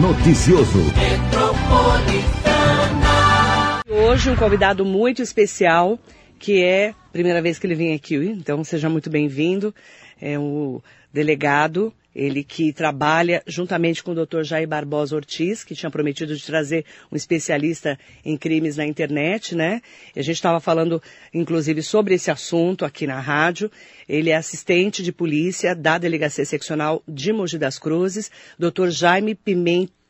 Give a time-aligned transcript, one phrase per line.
[0.00, 0.78] Noticioso.
[3.88, 5.98] Hoje um convidado muito especial,
[6.38, 9.74] que é a primeira vez que ele vem aqui, então seja muito bem-vindo.
[10.20, 10.80] É o
[11.12, 14.42] delegado ele que trabalha juntamente com o Dr.
[14.42, 19.80] Jair Barbosa Ortiz, que tinha prometido de trazer um especialista em crimes na internet, né?
[20.16, 23.70] E a gente estava falando, inclusive, sobre esse assunto aqui na rádio.
[24.08, 28.88] Ele é assistente de polícia da Delegacia Seccional de Mogi das Cruzes, Dr.
[28.88, 29.38] Jaime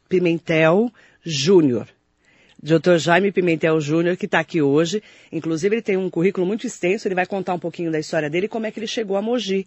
[0.08, 0.90] Pimentel
[1.22, 1.88] Júnior.
[2.60, 2.96] Dr.
[2.98, 5.00] Jaime Pimentel Júnior, que está aqui hoje.
[5.30, 8.46] Inclusive, ele tem um currículo muito extenso, ele vai contar um pouquinho da história dele
[8.46, 9.64] e como é que ele chegou a Mogi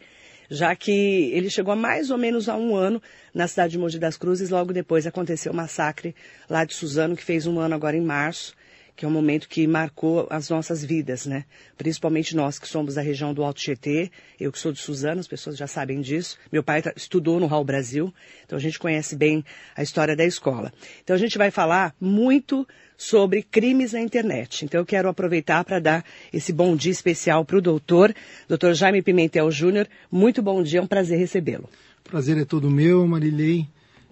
[0.51, 3.01] já que ele chegou mais ou menos há um ano
[3.33, 6.13] na cidade de Mogi das Cruzes, logo depois aconteceu o massacre
[6.49, 8.53] lá de Suzano, que fez um ano agora em março,
[9.01, 11.45] que é um momento que marcou as nossas vidas, né?
[11.75, 15.27] Principalmente nós que somos da região do Alto Tietê, eu que sou de Suzano, as
[15.27, 16.37] pessoas já sabem disso.
[16.51, 18.13] Meu pai estudou no Raul Brasil,
[18.45, 19.43] então a gente conhece bem
[19.75, 20.71] a história da escola.
[21.03, 22.63] Então a gente vai falar muito
[22.95, 24.65] sobre crimes na internet.
[24.65, 28.13] Então eu quero aproveitar para dar esse bom dia especial para o doutor,
[28.47, 29.87] doutor Jaime Pimentel Júnior.
[30.11, 31.67] Muito bom dia, é um prazer recebê-lo.
[32.03, 33.65] Prazer é todo meu, Marilei.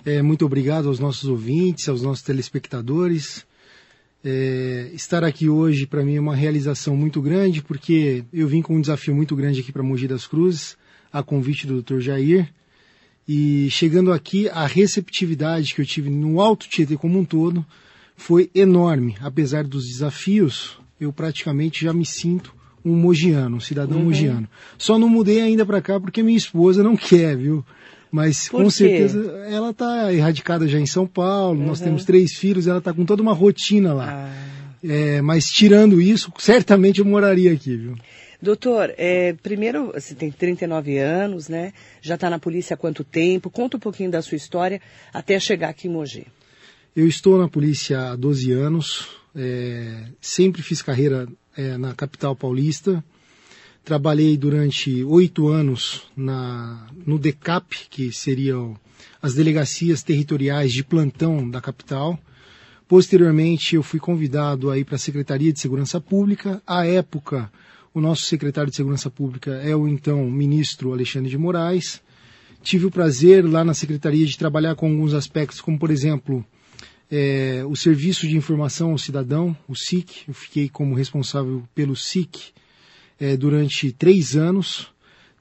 [0.03, 3.47] É, muito obrigado aos nossos ouvintes, aos nossos telespectadores.
[4.23, 8.75] É, estar aqui hoje para mim é uma realização muito grande, porque eu vim com
[8.75, 10.77] um desafio muito grande aqui para Mogi das Cruzes,
[11.11, 11.99] a convite do Dr.
[11.99, 12.49] Jair.
[13.27, 17.65] E chegando aqui, a receptividade que eu tive no Alto Tietê como um todo,
[18.15, 19.15] foi enorme.
[19.21, 24.05] Apesar dos desafios, eu praticamente já me sinto um mogiano, um cidadão uhum.
[24.05, 24.47] mogiano.
[24.77, 27.63] Só não mudei ainda para cá porque minha esposa não quer, viu?
[28.11, 28.71] Mas Por com quê?
[28.71, 31.67] certeza ela está erradicada já em São Paulo, uhum.
[31.67, 34.09] nós temos três filhos, ela está com toda uma rotina lá.
[34.09, 34.49] Ah.
[34.83, 37.95] É, mas tirando isso, certamente eu moraria aqui, viu?
[38.41, 41.73] Doutor, é, primeiro, você tem 39 anos, né?
[42.01, 43.49] Já está na polícia há quanto tempo?
[43.49, 44.81] Conta um pouquinho da sua história
[45.13, 46.25] até chegar aqui em Mogi.
[46.95, 53.03] Eu estou na polícia há 12 anos, é, sempre fiz carreira é, na capital paulista.
[53.89, 58.79] Trabalhei durante oito anos na, no DECAP, que seriam
[59.19, 62.19] as delegacias territoriais de plantão da capital.
[62.87, 66.61] Posteriormente, eu fui convidado aí para a Secretaria de Segurança Pública.
[66.67, 67.51] À época,
[67.91, 71.99] o nosso secretário de Segurança Pública é o então ministro Alexandre de Moraes.
[72.61, 76.45] Tive o prazer lá na secretaria de trabalhar com alguns aspectos, como por exemplo,
[77.09, 80.27] é, o Serviço de Informação ao Cidadão, o SIC.
[80.27, 82.53] Eu fiquei como responsável pelo SIC
[83.19, 84.87] é, durante três anos.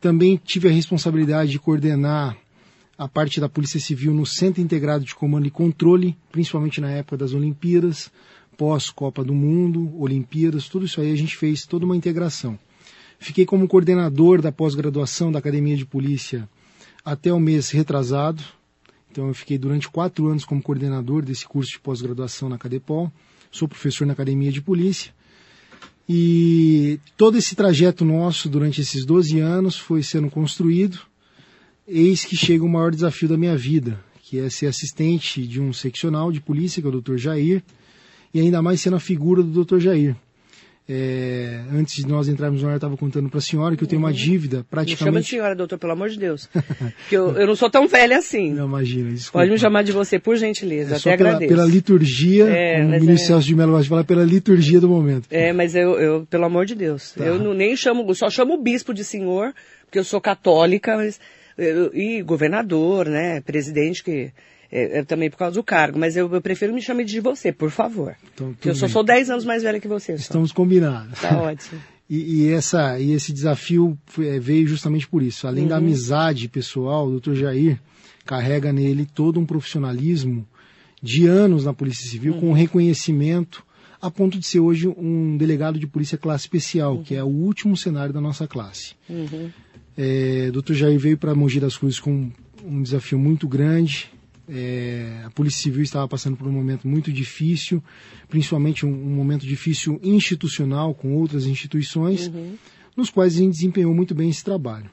[0.01, 2.37] Também tive a responsabilidade de coordenar
[2.97, 7.17] a parte da Polícia Civil no Centro Integrado de Comando e Controle, principalmente na época
[7.17, 8.11] das Olimpíadas,
[8.57, 12.59] pós-Copa do Mundo, Olimpíadas, tudo isso aí a gente fez toda uma integração.
[13.21, 16.49] Fiquei como coordenador da pós-graduação da Academia de Polícia
[17.05, 18.43] até o mês retrasado,
[19.11, 23.11] então eu fiquei durante quatro anos como coordenador desse curso de pós-graduação na Cadepol.
[23.51, 25.13] Sou professor na Academia de Polícia.
[26.09, 30.99] E todo esse trajeto nosso durante esses 12 anos foi sendo construído.
[31.87, 35.73] Eis que chega o maior desafio da minha vida, que é ser assistente de um
[35.73, 37.17] seccional de polícia, que é o Dr.
[37.17, 37.63] Jair,
[38.33, 39.79] e ainda mais sendo a figura do Dr.
[39.79, 40.17] Jair.
[40.91, 43.89] É, antes de nós entrarmos no ar, eu estava contando para a senhora que eu
[43.89, 44.15] tenho uma uhum.
[44.15, 45.05] dívida praticamente.
[45.05, 46.49] Me chama de senhora, doutor, pelo amor de Deus.
[47.11, 48.55] que eu, eu não sou tão velha assim.
[48.55, 49.41] Não, imagina, desculpa.
[49.41, 51.55] Pode me chamar de você, por gentileza, é até pela, agradeço.
[51.55, 53.17] Pela liturgia, é, o ministro é...
[53.19, 55.27] Celso de Mello vai falar pela liturgia do momento.
[55.31, 57.23] É, mas eu, eu pelo amor de Deus, tá.
[57.23, 59.53] eu não, nem chamo, só chamo o bispo de senhor,
[59.85, 61.21] porque eu sou católica, mas,
[61.59, 64.33] eu, e governador, né, presidente que
[64.71, 67.53] é, é, também por causa do cargo, mas eu, eu, prefiro me chamar de você,
[67.53, 68.15] por favor.
[68.35, 70.17] Então, eu só sou 10 anos mais velha que você.
[70.17, 70.23] Só.
[70.23, 71.19] Estamos combinados.
[71.21, 71.81] Tá ótimo.
[72.09, 75.47] e, e, essa, e esse desafio é, veio justamente por isso.
[75.47, 75.71] Além uhum.
[75.71, 77.35] da amizade pessoal, o Dr.
[77.35, 77.81] Jair
[78.27, 80.47] carrega nele todo um profissionalismo
[81.03, 82.41] de anos na Polícia Civil, uhum.
[82.41, 83.65] com reconhecimento,
[84.03, 87.03] a ponto de ser hoje um delegado de polícia classe especial, uhum.
[87.03, 88.95] que é o último cenário da nossa classe.
[89.09, 89.51] Uhum.
[89.97, 90.75] É, Dr.
[90.75, 92.31] Jair veio para Mogi das Cruzes com
[92.65, 94.11] um desafio muito grande,
[94.49, 97.83] é, a Polícia Civil estava passando por um momento muito difícil,
[98.29, 102.55] principalmente um, um momento difícil institucional com outras instituições, uhum.
[102.97, 104.91] nos quais a gente desempenhou muito bem esse trabalho.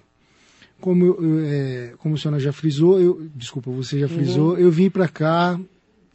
[0.82, 4.58] Como, eu, é, como a senhora já frisou, eu, desculpa, você já frisou, uhum.
[4.58, 5.60] eu vim para cá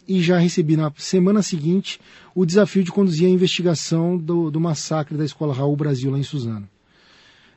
[0.06, 2.00] e já recebi na semana seguinte
[2.34, 6.22] o desafio de conduzir a investigação do, do massacre da Escola Raul Brasil lá em
[6.22, 6.68] Suzano.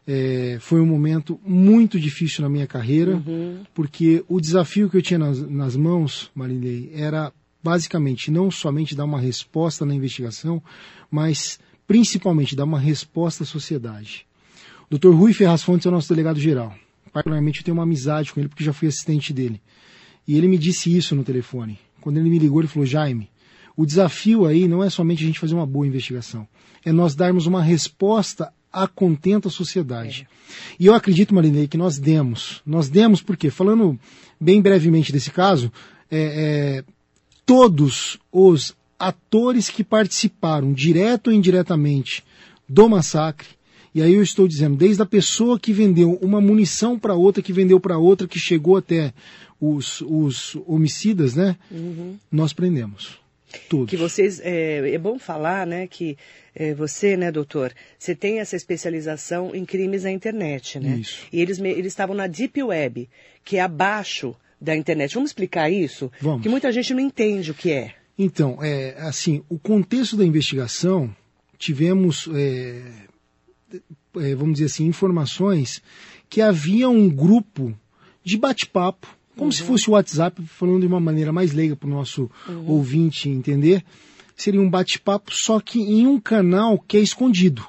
[0.06, 3.64] É, foi um momento muito difícil na minha carreira, uhum.
[3.74, 7.32] porque o desafio que eu tinha nas, nas mãos, Marilei, era
[7.64, 10.62] basicamente não somente dar uma resposta na investigação,
[11.10, 11.58] mas
[11.88, 14.26] principalmente dar uma resposta à sociedade.
[14.92, 15.12] O Dr.
[15.12, 16.76] Rui Ferraz Fontes é o nosso delegado geral.
[17.14, 19.62] Particularmente eu tenho uma amizade com ele porque já fui assistente dele.
[20.28, 21.80] E ele me disse isso no telefone.
[22.02, 23.30] Quando ele me ligou, ele falou: Jaime,
[23.76, 26.48] o desafio aí não é somente a gente fazer uma boa investigação,
[26.84, 30.28] é nós darmos uma resposta a contento à sociedade.
[30.30, 30.34] É.
[30.80, 32.62] E eu acredito, Marinei, que nós demos.
[32.66, 33.98] Nós demos porque, falando
[34.42, 35.72] bem brevemente desse caso,
[36.10, 36.84] é, é,
[37.46, 42.24] todos os atores que participaram, direto ou indiretamente,
[42.68, 43.48] do massacre,
[43.94, 47.54] e aí eu estou dizendo, desde a pessoa que vendeu uma munição para outra, que
[47.54, 49.14] vendeu para outra, que chegou até
[49.62, 51.56] os, os homicidas, né?
[51.70, 52.18] Uhum.
[52.32, 53.23] Nós prendemos.
[53.70, 53.90] Todos.
[53.90, 56.18] Que vocês, é, é bom falar, né, que
[56.56, 60.98] é, você, né, doutor, você tem essa especialização em crimes na internet, né?
[60.98, 61.26] Isso.
[61.32, 63.10] E eles, eles estavam na Deep Web,
[63.44, 65.14] que é abaixo da internet.
[65.14, 66.12] Vamos explicar isso?
[66.22, 66.42] Vamos.
[66.42, 67.94] Que muita gente não entende o que é.
[68.18, 71.14] Então, é, assim, o contexto da investigação,
[71.58, 72.82] tivemos, é,
[74.18, 75.82] é, vamos dizer assim, informações
[76.30, 77.78] que havia um grupo
[78.24, 79.52] de bate-papo como uhum.
[79.52, 82.70] se fosse o WhatsApp, falando de uma maneira mais leiga para o nosso uhum.
[82.70, 83.84] ouvinte entender.
[84.36, 87.66] Seria um bate-papo, só que em um canal que é escondido,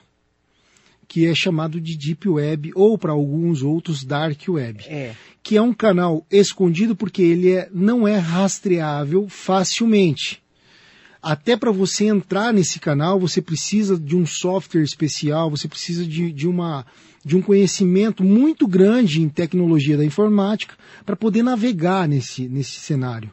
[1.06, 4.84] que é chamado de Deep Web, ou para alguns outros Dark Web.
[4.86, 5.14] É.
[5.42, 10.42] Que é um canal escondido porque ele é, não é rastreável facilmente.
[11.24, 16.30] Até para você entrar nesse canal, você precisa de um software especial, você precisa de,
[16.30, 16.84] de uma
[17.24, 20.76] de um conhecimento muito grande em tecnologia da informática
[21.06, 23.30] para poder navegar nesse, nesse cenário.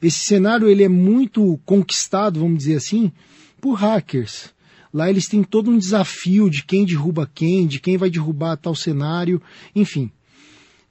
[0.00, 3.12] Esse cenário ele é muito conquistado, vamos dizer assim,
[3.60, 4.54] por hackers.
[4.90, 8.74] Lá eles têm todo um desafio de quem derruba quem, de quem vai derrubar tal
[8.74, 9.42] cenário,
[9.76, 10.10] enfim.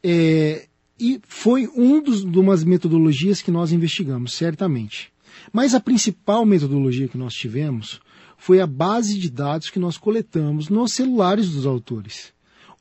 [0.03, 0.67] É,
[0.99, 5.12] e foi um dos, de umas metodologias que nós investigamos, certamente.
[5.51, 7.99] Mas a principal metodologia que nós tivemos
[8.37, 12.33] foi a base de dados que nós coletamos nos celulares dos autores.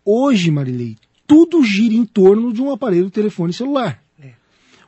[0.04, 4.02] Hoje, Marilei, tudo gira em torno de um aparelho de telefone celular.
[4.20, 4.32] É.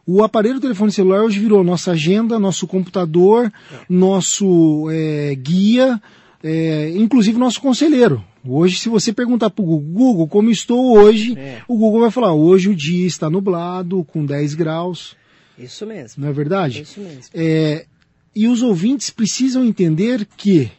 [0.07, 3.77] O aparelho de telefone celular hoje virou nossa agenda, nosso computador, é.
[3.89, 6.03] nosso é, guia,
[6.43, 8.23] é, inclusive nosso conselheiro.
[8.47, 11.63] Hoje, se você perguntar para o Google, Google, como estou hoje, é.
[11.67, 15.17] o Google vai falar, hoje o dia está nublado, com 10 graus.
[15.59, 16.23] Isso mesmo.
[16.23, 16.83] Não é verdade?
[16.83, 17.23] Isso mesmo.
[17.33, 17.87] É,
[18.35, 20.71] e os ouvintes precisam entender que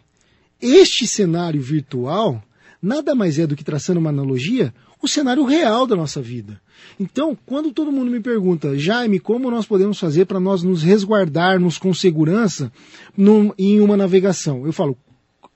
[0.61, 2.43] este cenário virtual
[2.81, 6.61] nada mais é do que traçando uma analogia, o cenário real da nossa vida.
[6.99, 11.77] Então, quando todo mundo me pergunta, Jaime, como nós podemos fazer para nós nos resguardarmos
[11.77, 12.71] com segurança
[13.17, 14.65] num, em uma navegação?
[14.65, 14.97] Eu falo,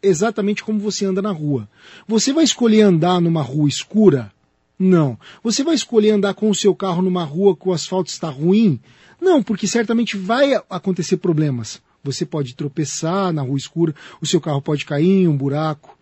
[0.01, 1.69] exatamente como você anda na rua.
[2.07, 4.31] Você vai escolher andar numa rua escura?
[4.77, 5.18] Não.
[5.44, 8.80] Você vai escolher andar com o seu carro numa rua que o asfalto está ruim?
[9.21, 11.81] Não, porque certamente vai acontecer problemas.
[12.04, 15.98] Você pode tropeçar na rua escura, o seu carro pode cair em um buraco.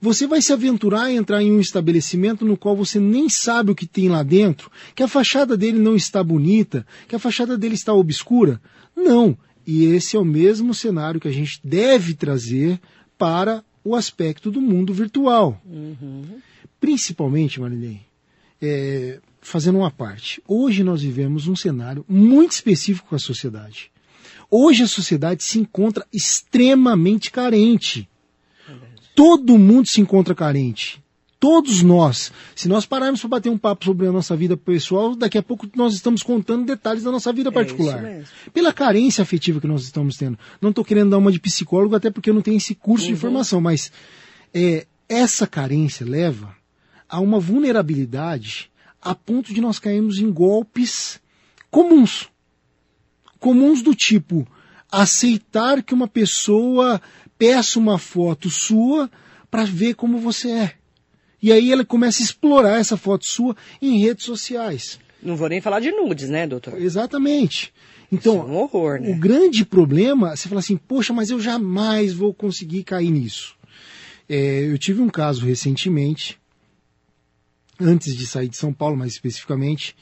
[0.00, 3.74] Você vai se aventurar a entrar em um estabelecimento no qual você nem sabe o
[3.74, 7.74] que tem lá dentro, que a fachada dele não está bonita, que a fachada dele
[7.74, 8.60] está obscura?
[8.94, 9.36] Não.
[9.66, 12.78] E esse é o mesmo cenário que a gente deve trazer
[13.16, 15.60] para o aspecto do mundo virtual.
[15.64, 16.40] Uhum.
[16.78, 18.02] Principalmente, Marilene,
[18.60, 20.42] é, fazendo uma parte.
[20.46, 23.90] Hoje nós vivemos um cenário muito específico com a sociedade.
[24.50, 28.08] Hoje a sociedade se encontra extremamente carente
[29.16, 31.02] todo mundo se encontra carente.
[31.40, 32.32] Todos nós.
[32.54, 35.68] Se nós pararmos para bater um papo sobre a nossa vida pessoal, daqui a pouco
[35.74, 38.02] nós estamos contando detalhes da nossa vida é particular.
[38.52, 40.38] Pela carência afetiva que nós estamos tendo.
[40.60, 43.14] Não estou querendo dar uma de psicólogo, até porque eu não tenho esse curso uhum.
[43.14, 43.90] de formação, mas
[44.52, 46.54] é, essa carência leva
[47.08, 51.20] a uma vulnerabilidade a ponto de nós cairmos em golpes
[51.70, 52.28] comuns.
[53.38, 54.46] Comuns do tipo
[54.90, 57.00] aceitar que uma pessoa
[57.38, 59.10] peça uma foto sua
[59.50, 60.74] para ver como você é.
[61.42, 64.98] E aí ela começa a explorar essa foto sua em redes sociais.
[65.22, 66.80] Não vou nem falar de nudes, né, doutor?
[66.80, 67.72] Exatamente.
[68.10, 69.10] Então, é um horror, né?
[69.10, 73.56] o grande problema, você fala assim, poxa, mas eu jamais vou conseguir cair nisso.
[74.28, 76.38] É, eu tive um caso recentemente,
[77.80, 79.96] antes de sair de São Paulo, mais especificamente,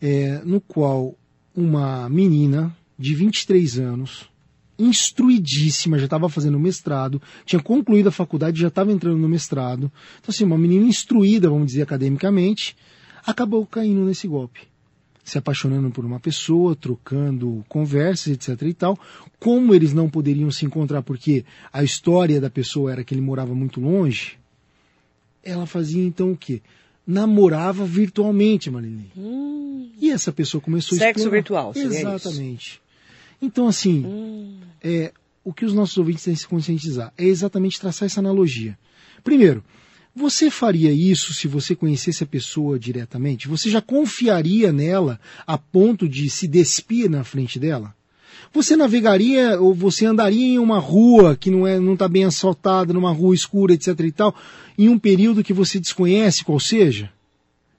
[0.00, 1.14] é, no qual
[1.54, 4.30] uma menina de 23 anos,
[4.78, 9.90] instruidíssima, já estava fazendo mestrado, tinha concluído a faculdade, já estava entrando no mestrado.
[10.20, 12.76] Então, assim, uma menina instruída, vamos dizer, academicamente,
[13.24, 14.60] acabou caindo nesse golpe.
[15.24, 18.98] Se apaixonando por uma pessoa, trocando conversas, etc e tal.
[19.38, 23.54] Como eles não poderiam se encontrar porque a história da pessoa era que ele morava
[23.54, 24.36] muito longe,
[25.44, 26.60] ela fazia então o quê?
[27.06, 29.10] Namorava virtualmente, Marilene.
[29.16, 29.90] Hum.
[30.00, 32.70] E essa pessoa começou Sexo a Sexo virtual, Exatamente.
[32.70, 32.80] Isso.
[33.40, 34.58] Então, assim, hum.
[34.82, 35.12] é,
[35.44, 38.78] o que os nossos ouvintes têm que se conscientizar é exatamente traçar essa analogia.
[39.24, 39.64] Primeiro,
[40.14, 43.48] Você faria isso se você conhecesse a pessoa diretamente?
[43.48, 47.94] Você já confiaria nela a ponto de se despir na frente dela?
[48.52, 52.92] Você navegaria ou você andaria em uma rua que não é não está bem asfaltada,
[52.92, 54.34] numa rua escura, etc e tal,
[54.78, 57.10] em um período que você desconhece qual seja?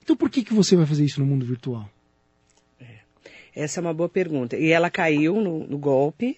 [0.03, 1.89] Então por que, que você vai fazer isso no mundo virtual?
[2.79, 2.98] É.
[3.55, 4.57] Essa é uma boa pergunta.
[4.57, 6.38] E ela caiu no, no golpe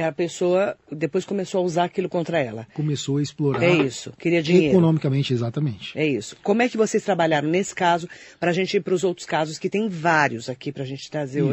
[0.00, 2.66] a pessoa depois começou a usar aquilo contra ela.
[2.74, 3.62] Começou a explorar.
[3.62, 4.12] É isso.
[4.18, 4.72] Queria dinheiro.
[4.72, 5.96] Economicamente, exatamente.
[5.98, 6.36] É isso.
[6.42, 8.08] Como é que vocês trabalharam nesse caso
[8.40, 11.10] para a gente ir para os outros casos que tem vários aqui para a gente
[11.10, 11.48] trazer isso.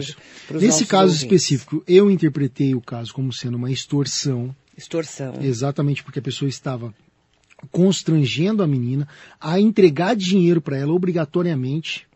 [0.52, 0.66] hoje?
[0.66, 1.24] Nesse caso ouvintes.
[1.24, 4.56] específico, eu interpretei o caso como sendo uma extorsão.
[4.78, 5.34] Extorsão.
[5.42, 6.94] Exatamente porque a pessoa estava
[7.72, 9.08] constrangendo a menina
[9.40, 12.08] a entregar dinheiro para ela obrigatoriamente.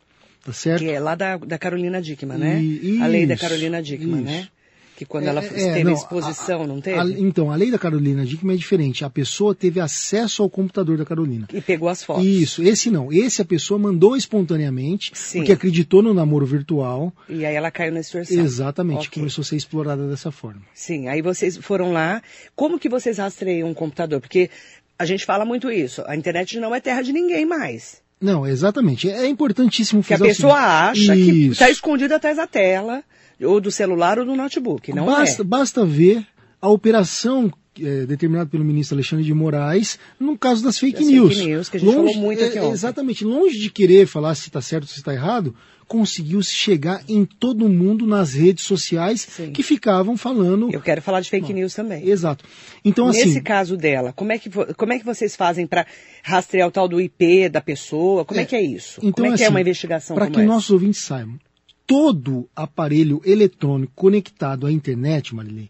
[0.43, 0.81] Tá certo?
[0.81, 2.61] Que é lá da, da Carolina Dickman, né?
[2.61, 4.31] E, a lei da Carolina Dickman, isso.
[4.31, 4.47] né?
[4.95, 6.99] Que quando é, ela é, teve não, exposição, a, não teve?
[6.99, 9.03] A, então, a lei da Carolina Dickman é diferente.
[9.03, 11.47] A pessoa teve acesso ao computador da Carolina.
[11.51, 12.23] E pegou as fotos.
[12.23, 13.11] Isso, esse não.
[13.11, 15.39] Esse a pessoa mandou espontaneamente, Sim.
[15.39, 17.11] porque acreditou no namoro virtual.
[17.27, 18.39] E aí ela caiu na extorsão.
[18.39, 19.21] Exatamente, okay.
[19.21, 20.61] começou a ser explorada dessa forma.
[20.73, 22.21] Sim, aí vocês foram lá.
[22.55, 24.21] Como que vocês rastreiam um computador?
[24.21, 24.49] Porque
[24.97, 26.03] a gente fala muito isso.
[26.05, 28.01] A internet não é terra de ninguém mais.
[28.21, 29.09] Não, exatamente.
[29.09, 31.31] É importantíssimo fazer Que a pessoa acha isso.
[31.31, 33.03] que está escondida atrás da tela
[33.45, 35.45] ou do celular ou do notebook, não basta, é.
[35.45, 36.25] Basta ver
[36.61, 41.35] a operação é, determinada pelo ministro Alexandre de Moraes no caso das fake das news.
[41.35, 43.25] Fake news, que a gente longe, falou muito aqui é, Exatamente.
[43.25, 45.55] Longe de querer falar se está certo ou se está errado,
[45.87, 49.51] conseguiu se chegar em todo mundo nas redes sociais Sim.
[49.51, 50.71] que ficavam falando.
[50.71, 51.59] Eu quero falar de fake Não.
[51.59, 52.07] news também.
[52.07, 52.45] Exato.
[52.83, 55.85] Então, Nesse assim, caso dela, como é que, como é que vocês fazem para
[56.23, 58.25] rastrear o tal do IP da pessoa?
[58.25, 58.99] Como é, é que é isso?
[59.01, 60.47] Então, como é que é uma assim, investigação Para que essa?
[60.47, 61.39] nossos ouvintes saibam,
[61.85, 65.69] todo aparelho eletrônico conectado à internet, Marilei,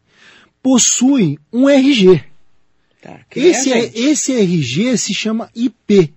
[0.61, 2.23] possui um RG.
[3.01, 6.13] Tá, esse, é, esse RG se chama IP.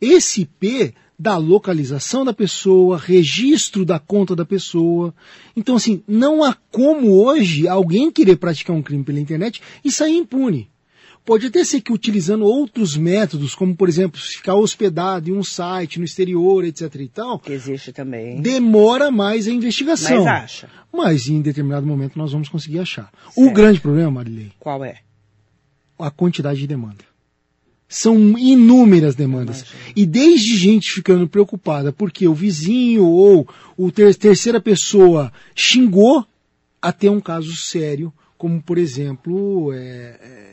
[0.00, 5.14] Esse IP dá localização da pessoa, registro da conta da pessoa.
[5.54, 10.16] Então, assim, não há como hoje alguém querer praticar um crime pela internet e sair
[10.16, 10.70] impune.
[11.24, 15.98] Pode até ser que utilizando outros métodos, como por exemplo, ficar hospedado em um site
[15.98, 17.38] no exterior, etc e tal.
[17.38, 18.40] Que existe também.
[18.40, 20.24] Demora mais a investigação.
[20.24, 20.70] Mas acha.
[20.92, 23.10] Mas em determinado momento nós vamos conseguir achar.
[23.12, 23.32] Certo.
[23.36, 24.52] O grande problema, Marilei.
[24.58, 24.98] Qual é?
[25.98, 27.04] A quantidade de demanda.
[27.86, 29.64] São inúmeras demandas.
[29.94, 36.24] E desde gente ficando preocupada porque o vizinho ou o ter terceira pessoa xingou,
[36.80, 39.78] até um caso sério, como por exemplo, é,
[40.22, 40.49] é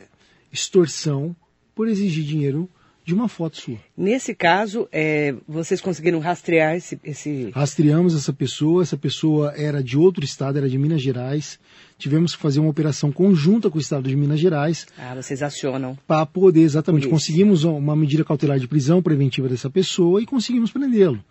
[0.52, 1.34] extorsão
[1.74, 2.68] por exigir dinheiro
[3.08, 3.78] de uma foto sua.
[3.96, 7.50] Nesse caso, é, vocês conseguiram rastrear esse, esse.
[7.54, 11.58] Rastreamos essa pessoa, essa pessoa era de outro estado, era de Minas Gerais.
[11.96, 14.86] Tivemos que fazer uma operação conjunta com o estado de Minas Gerais.
[14.98, 15.96] Ah, vocês acionam.
[16.06, 17.08] Para poder, exatamente.
[17.08, 21.24] Conseguimos uma medida cautelar de prisão preventiva dessa pessoa e conseguimos prendê-lo.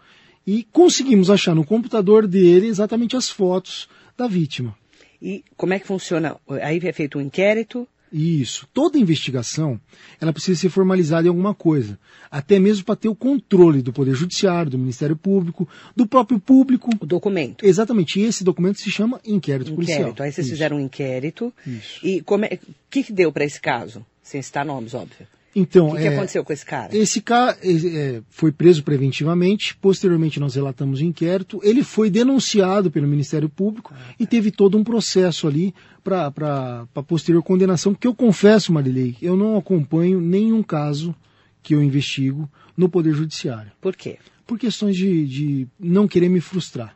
[0.48, 4.76] E conseguimos achar no computador dele exatamente as fotos da vítima.
[5.22, 6.38] E como é que funciona?
[6.64, 8.68] Aí é feito um inquérito, isso.
[8.74, 9.80] Toda investigação,
[10.20, 12.00] ela precisa ser formalizada em alguma coisa.
[12.30, 16.90] Até mesmo para ter o controle do Poder Judiciário, do Ministério Público, do próprio público.
[17.00, 17.66] O documento.
[17.66, 18.20] Exatamente.
[18.20, 19.76] E esse documento se chama inquérito, inquérito.
[19.76, 20.16] policial.
[20.20, 20.56] Aí vocês Isso.
[20.56, 21.54] fizeram um inquérito.
[21.66, 22.06] Isso.
[22.06, 22.60] E o é,
[22.90, 24.06] que, que deu para esse caso?
[24.22, 25.28] Sem citar nomes, óbvio.
[25.60, 26.96] Então, o que, é, que, aconteceu com esse cara?
[26.96, 33.08] Esse cara é, foi preso preventivamente, posteriormente nós relatamos o inquérito, ele foi denunciado pelo
[33.08, 34.16] Ministério Público ah, tá.
[34.20, 35.74] e teve todo um processo ali
[36.04, 41.16] para posterior condenação, porque eu confesso, Marilei, eu não acompanho nenhum caso
[41.64, 42.48] que eu investigo
[42.78, 43.72] no Poder Judiciário.
[43.82, 44.20] Por quê?
[44.46, 46.96] Por questões de, de não querer me frustrar.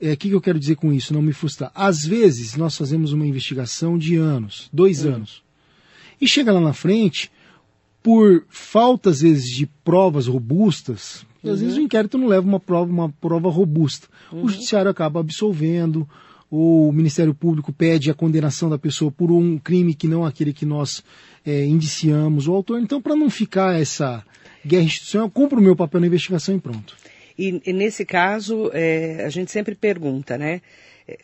[0.00, 1.72] O é, que, que, eu quero dizer com isso, não me frustrar?
[1.74, 5.14] Às vezes nós fazemos uma investigação de anos, dois hum.
[5.14, 5.42] anos,
[6.20, 7.28] e chega lá na frente
[8.06, 11.50] por falta, às vezes, de provas robustas, uhum.
[11.50, 14.06] às vezes o inquérito não leva uma prova, uma prova robusta.
[14.30, 14.44] Uhum.
[14.44, 16.08] O judiciário acaba absolvendo,
[16.48, 20.52] ou o Ministério Público pede a condenação da pessoa por um crime que não aquele
[20.52, 21.02] que nós
[21.44, 22.80] é, indiciamos o autor.
[22.80, 24.24] Então, para não ficar essa
[24.64, 26.96] guerra institucional, eu cumpro o meu papel na investigação e pronto.
[27.36, 30.60] E, e nesse caso, é, a gente sempre pergunta, né?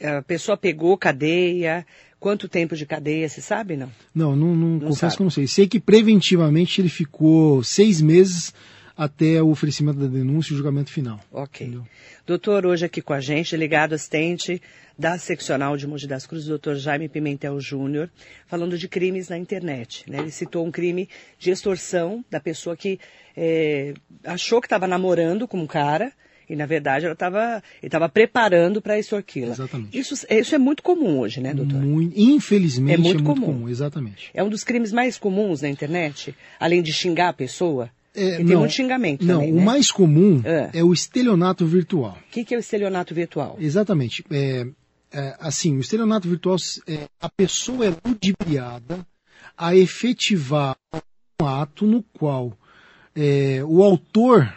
[0.03, 1.87] A pessoa pegou cadeia,
[2.23, 3.91] Quanto tempo de cadeia, você sabe, não?
[4.15, 5.17] Não, não, não, não confesso sabe.
[5.17, 5.49] que não sei.
[5.49, 8.55] Sei que preventivamente ele ficou seis meses
[8.97, 11.19] até o oferecimento da denúncia e o julgamento final.
[11.33, 11.67] Ok.
[11.67, 11.85] Entendeu?
[12.25, 14.63] Doutor, hoje aqui com a gente, delegado assistente
[14.97, 18.09] da seccional de Mogi das Cruzes, doutor Jaime Pimentel Júnior,
[18.47, 20.09] falando de crimes na internet.
[20.09, 20.21] Né?
[20.21, 21.09] Ele citou um crime
[21.41, 23.01] de extorsão da pessoa que
[23.37, 26.13] é, achou que estava namorando com um cara,
[26.53, 29.53] E na verdade ela estava, estava preparando para extorquí-la.
[29.53, 29.99] Exatamente.
[29.99, 31.81] Isso, isso é muito comum hoje, né, doutor?
[31.81, 33.67] Muito, infelizmente É muito comum.
[33.71, 34.31] exatamente.
[34.35, 37.89] É um dos crimes mais comuns na internet, além de xingar a pessoa.
[38.15, 39.65] É, tem muito xingamento não, também, o né?
[39.65, 40.69] mais comum É.
[40.75, 40.85] é.
[40.85, 42.19] o estelionato virtual.
[42.29, 43.57] O que, que é o estelionato virtual?
[43.59, 44.23] Exatamente.
[44.31, 44.67] É,
[45.11, 46.57] é, assim, o estelionato virtual,
[46.87, 49.07] é, a pessoa é ludibriada
[49.57, 50.77] a efetivar
[51.41, 52.53] um ato no qual
[53.17, 54.53] é, o autor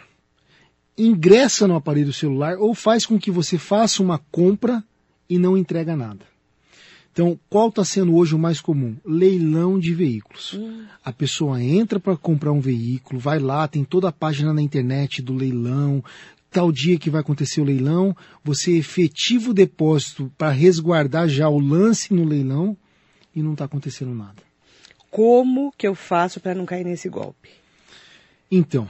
[0.96, 4.82] ingressa no aparelho celular ou faz com que você faça uma compra
[5.28, 6.24] e não entrega nada.
[7.12, 8.94] Então, qual está sendo hoje o mais comum?
[9.02, 10.60] Leilão de veículos.
[11.02, 15.22] A pessoa entra para comprar um veículo, vai lá, tem toda a página na internet
[15.22, 16.04] do leilão,
[16.50, 21.58] tal dia que vai acontecer o leilão, você efetiva o depósito para resguardar já o
[21.58, 22.76] lance no leilão
[23.34, 24.42] e não está acontecendo nada.
[25.10, 27.48] Como que eu faço para não cair nesse golpe?
[28.50, 28.86] Então,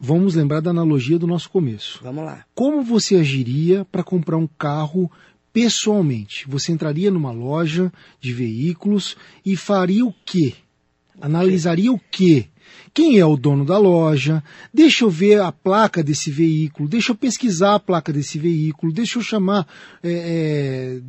[0.00, 2.00] vamos lembrar da analogia do nosso começo.
[2.02, 2.44] Vamos lá.
[2.54, 5.10] Como você agiria para comprar um carro
[5.52, 6.48] pessoalmente?
[6.48, 10.54] Você entraria numa loja de veículos e faria o quê?
[11.20, 12.46] Analisaria o quê?
[12.94, 14.42] Quem é o dono da loja?
[14.72, 19.18] Deixa eu ver a placa desse veículo, deixa eu pesquisar a placa desse veículo, deixa
[19.18, 19.66] eu chamar.
[20.02, 21.02] é, é,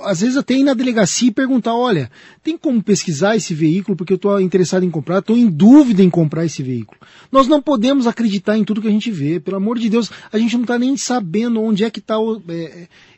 [0.00, 2.10] às vezes até ir na delegacia e perguntar, olha,
[2.42, 6.10] tem como pesquisar esse veículo porque eu estou interessado em comprar, estou em dúvida em
[6.10, 7.00] comprar esse veículo.
[7.30, 10.38] Nós não podemos acreditar em tudo que a gente vê, pelo amor de Deus, a
[10.38, 12.16] gente não está nem sabendo onde é que está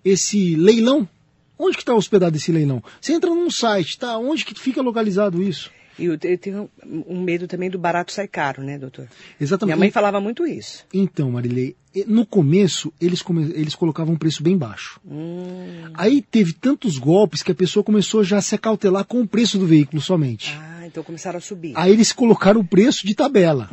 [0.05, 1.09] esse leilão.
[1.57, 2.83] Onde que está hospedado esse leilão?
[3.01, 4.19] Você entra num site, tá?
[4.19, 5.71] Onde que fica localizado isso?
[5.99, 6.69] E eu, eu tenho
[7.07, 9.07] um medo também do barato sai caro, né, doutor?
[9.41, 9.75] Exatamente.
[9.75, 10.85] Minha mãe falava muito isso.
[10.93, 15.01] Então, Marilei, no começo eles, come- eles colocavam um preço bem baixo.
[15.09, 15.91] Hum.
[15.95, 19.59] Aí teve tantos golpes que a pessoa começou já a se acautelar com o preço
[19.59, 20.53] do veículo somente.
[20.61, 21.73] Ah, então começaram a subir.
[21.77, 23.71] Aí eles colocaram o preço de tabela.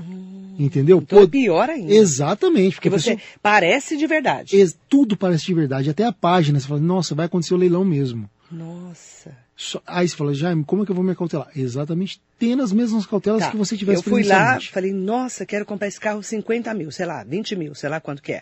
[0.60, 1.00] Entendeu?
[1.02, 1.92] então Pô, é pior ainda.
[1.92, 4.56] Exatamente, porque, Porque você pessoa- parece de verdade.
[4.56, 5.90] ex- tudo parece de verdade.
[5.90, 8.30] Até a página, você fala, nossa, vai acontecer o leilão mesmo.
[8.52, 9.36] Nossa.
[9.64, 11.48] Só- aí você fala, Jaime, como é que eu vou me acautelar?
[11.56, 13.52] Exatamente, tendo as mesmas cautelas Tá.
[13.52, 17.06] que você tivesse Eu fui lá, falei, nossa, quero comprar esse carro 50 mil, sei
[17.06, 18.42] lá, 20 mil, sei lá quanto que é.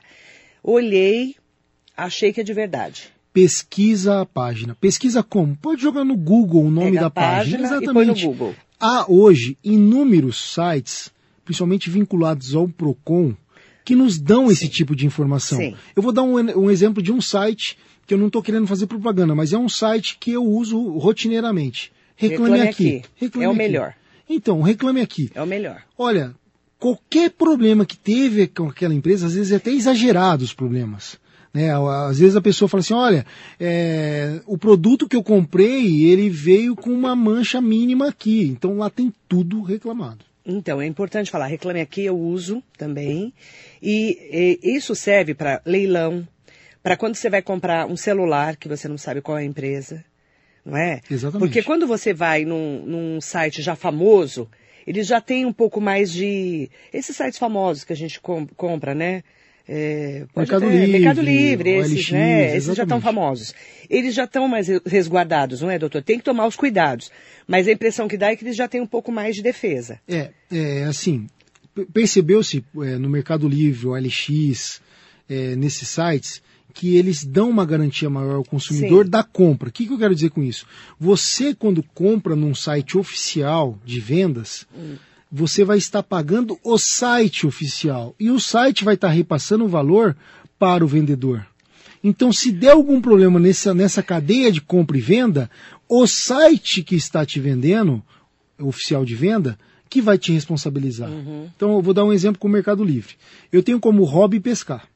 [0.64, 1.36] Olhei,
[1.98, 3.10] achei que é de verdade.
[3.34, 4.76] Pesquisa a página.
[4.80, 5.58] Pesquisa como?
[5.58, 7.92] Pode jogar no Google o nome Pega da página página.
[7.92, 8.56] e põe no Google.
[8.80, 11.12] Há hoje inúmeros sites,
[11.44, 13.36] principalmente vinculados ao PROCON,
[13.84, 15.58] que nos dão esse tipo de informação.
[15.58, 15.76] Sim.
[15.96, 17.78] Eu vou dar um, um exemplo de um site
[18.10, 21.92] que eu não estou querendo fazer propaganda, mas é um site que eu uso rotineiramente.
[22.16, 22.98] Reclame, Reclame aqui.
[22.98, 23.10] Aqui.
[23.16, 23.58] Reclame É o aqui.
[23.60, 23.94] melhor.
[24.28, 25.30] Então, reclame aqui.
[25.36, 25.84] É o melhor.
[25.96, 26.34] Olha,
[26.80, 31.20] qualquer problema que teve com aquela empresa, às vezes é até exagerado os problemas.
[31.54, 31.70] Né?
[31.72, 33.24] Às vezes a pessoa fala assim, olha,
[33.60, 38.42] é, o produto que eu comprei, ele veio com uma mancha mínima aqui.
[38.46, 40.26] Então lá tem tudo reclamado.
[40.44, 43.32] Então, é importante falar, reclame aqui, eu uso também.
[43.80, 46.28] E, e isso serve para leilão,
[46.82, 50.04] para quando você vai comprar um celular que você não sabe qual é a empresa,
[50.66, 51.02] não é?
[51.10, 51.40] Exatamente.
[51.48, 54.50] Porque quando você vai num, num site já famoso,
[54.88, 56.70] eles já têm um pouco mais de.
[56.94, 59.24] Esses sites famosos que a gente com- compra, né?
[59.72, 62.58] É, Mercado até- Livre, Mercado Livre, esses, OLX, né?
[62.58, 63.54] Esses já estão famosos.
[63.88, 66.02] Eles já estão mais resguardados, não é, doutor?
[66.02, 67.12] Tem que tomar os cuidados.
[67.48, 70.00] Mas a impressão que dá é que eles já têm um pouco mais de defesa.
[70.08, 71.28] É, é assim,
[71.94, 74.82] percebeu-se é, no Mercado Livre, o LX,
[75.30, 76.42] é, nesses sites,
[76.74, 79.12] que eles dão uma garantia maior ao consumidor Sim.
[79.12, 79.70] da compra.
[79.70, 80.66] O que, que eu quero dizer com isso?
[81.00, 84.68] Você, quando compra num site oficial de vendas,
[85.32, 88.16] você vai estar pagando o site oficial.
[88.20, 90.16] E o site vai estar repassando o valor
[90.58, 91.46] para o vendedor.
[92.04, 95.50] Então, se der algum problema nessa, nessa cadeia de compra e venda,
[95.88, 98.02] o site que está te vendendo,
[98.58, 101.10] oficial de venda, que vai te responsabilizar.
[101.56, 103.16] Então, eu vou dar um exemplo com o Mercado Livre.
[103.52, 104.88] Eu tenho como hobby pescar.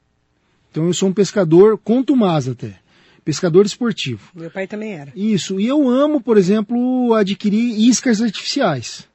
[0.74, 2.80] Então, eu sou um pescador contumaz até.
[3.24, 4.32] Pescador esportivo.
[4.34, 5.12] Meu pai também era.
[5.14, 5.60] Isso.
[5.60, 9.06] E eu amo, por exemplo, adquirir iscas artificiais.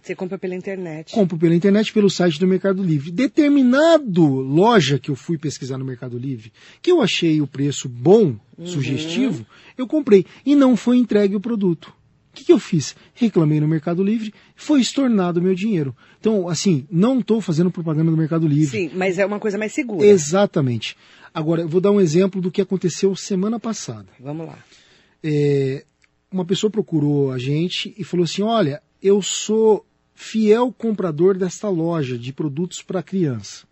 [0.00, 1.12] Você compra pela internet.
[1.12, 3.10] Compro pela internet, pelo site do Mercado Livre.
[3.10, 8.36] Determinado loja que eu fui pesquisar no Mercado Livre, que eu achei o preço bom,
[8.64, 9.44] sugestivo,
[9.76, 10.24] eu comprei.
[10.46, 11.92] E não foi entregue o produto.
[12.30, 12.94] O que, que eu fiz?
[13.12, 15.96] Reclamei no Mercado Livre, foi estornado o meu dinheiro.
[16.20, 18.78] Então, assim, não estou fazendo propaganda do Mercado Livre.
[18.78, 20.06] Sim, mas é uma coisa mais segura.
[20.06, 20.94] Exatamente.
[21.32, 24.06] Agora, eu vou dar um exemplo do que aconteceu semana passada.
[24.20, 24.58] Vamos lá.
[25.24, 25.84] É,
[26.30, 32.18] uma pessoa procurou a gente e falou assim: Olha, eu sou fiel comprador desta loja
[32.18, 33.64] de produtos para criança.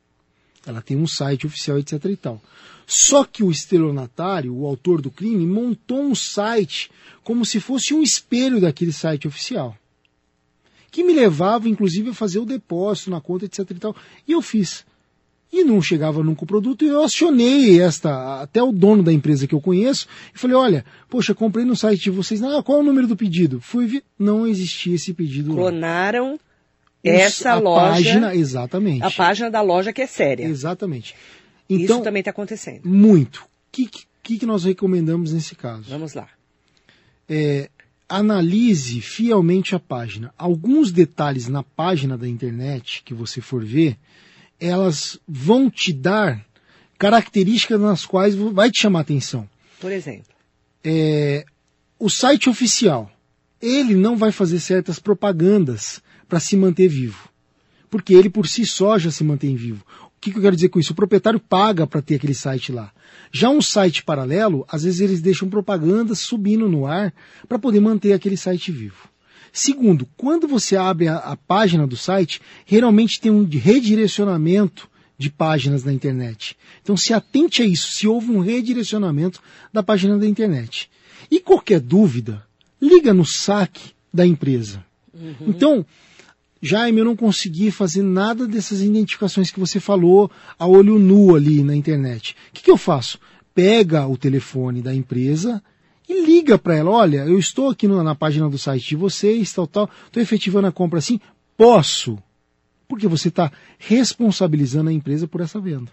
[0.67, 2.03] Ela tem um site oficial, etc.
[2.07, 2.41] e tal.
[2.87, 6.91] Só que o estelionatário, o autor do crime, montou um site
[7.23, 9.77] como se fosse um espelho daquele site oficial.
[10.91, 13.71] Que me levava, inclusive, a fazer o depósito na conta, etc.
[13.71, 13.95] e tal.
[14.27, 14.85] E eu fiz.
[15.53, 19.47] e não chegava nunca o produto, e eu acionei esta, até o dono da empresa
[19.47, 22.81] que eu conheço, e falei, olha, poxa, comprei no site de vocês, ah, qual é
[22.83, 23.59] o número do pedido?
[23.61, 26.39] Fui ver, não existia esse pedido Clonaram lá.
[27.03, 27.81] essa a loja.
[27.93, 29.03] página, exatamente.
[29.03, 30.45] A página da loja que é séria.
[30.45, 31.15] Exatamente.
[31.69, 32.83] Então, Isso também está acontecendo.
[32.85, 33.39] Muito.
[33.43, 33.89] O que,
[34.23, 35.89] que, que nós recomendamos nesse caso?
[35.89, 36.29] Vamos lá.
[37.29, 37.71] É,
[38.09, 40.33] analise fielmente a página.
[40.39, 43.99] Alguns detalhes na página da internet que você for ver,
[44.59, 46.45] elas vão te dar
[46.99, 49.49] características nas quais vai te chamar atenção.
[49.79, 50.33] Por exemplo?
[50.83, 51.45] É,
[51.99, 53.11] o site oficial,
[53.61, 57.29] ele não vai fazer certas propagandas para se manter vivo.
[57.91, 59.85] Porque ele por si só já se mantém vivo.
[60.19, 60.93] O que, que eu quero dizer com isso?
[60.93, 62.91] O proprietário paga para ter aquele site lá.
[63.31, 67.15] Já um site paralelo, às vezes eles deixam propagandas subindo no ar
[67.49, 69.09] para poder manter aquele site vivo.
[69.53, 75.85] Segundo, quando você abre a, a página do site, geralmente tem um redirecionamento de páginas
[75.85, 76.57] na internet.
[76.83, 79.41] Então se atente a isso, se houve um redirecionamento
[79.73, 80.91] da página da internet.
[81.31, 82.45] E qualquer dúvida,
[82.83, 84.85] liga no saque da empresa.
[85.15, 85.35] Uhum.
[85.47, 85.87] Então,
[86.61, 91.63] Jaime, eu não consegui fazer nada dessas identificações que você falou a olho nu ali
[91.63, 92.35] na internet.
[92.51, 93.19] O que, que eu faço?
[93.55, 95.63] Pega o telefone da empresa
[96.09, 99.67] e liga para ela, olha, eu estou aqui na página do site de vocês, tal,
[99.67, 101.21] tal, estou efetivando a compra assim,
[101.57, 102.19] posso?
[102.89, 105.93] Porque você está responsabilizando a empresa por essa venda.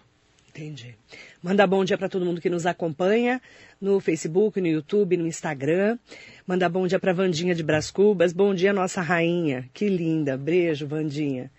[0.56, 0.96] Entendi.
[1.44, 3.42] Manda bom dia para todo mundo que nos acompanha
[3.82, 6.00] no Facebook, no YouTube, no Instagram.
[6.48, 8.32] Manda bom dia para Vandinha de Bras Cubas.
[8.32, 9.70] Bom dia, nossa rainha.
[9.74, 10.38] Que linda.
[10.38, 11.52] Beijo, Vandinha.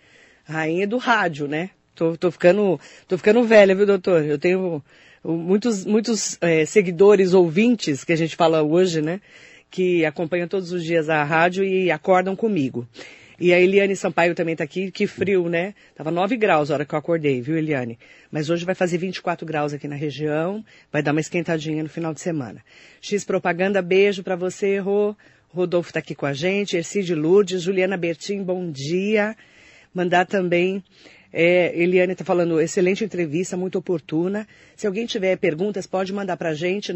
[0.43, 1.69] Rainha do rádio, né?
[1.93, 4.25] Tô, tô, ficando, tô ficando velha, viu, doutor?
[4.25, 4.83] Eu tenho
[5.23, 9.21] muitos, muitos é, seguidores, ouvintes, que a gente fala hoje, né?
[9.69, 12.87] Que acompanham todos os dias a rádio e acordam comigo.
[13.39, 15.75] E a Eliane Sampaio também está aqui, que frio, né?
[15.95, 17.99] Tava 9 graus a hora que eu acordei, viu, Eliane?
[18.31, 22.13] Mas hoje vai fazer 24 graus aqui na região, vai dar uma esquentadinha no final
[22.13, 22.63] de semana.
[22.99, 25.15] X Propaganda, beijo para você, Rô.
[25.49, 29.35] Rodolfo está aqui com a gente, Ercide Lourdes, Juliana Bertin, bom dia.
[29.93, 30.83] Mandar também
[31.31, 34.47] é, Eliane está falando, excelente entrevista, muito oportuna.
[34.75, 36.93] Se alguém tiver perguntas, pode mandar para a gente,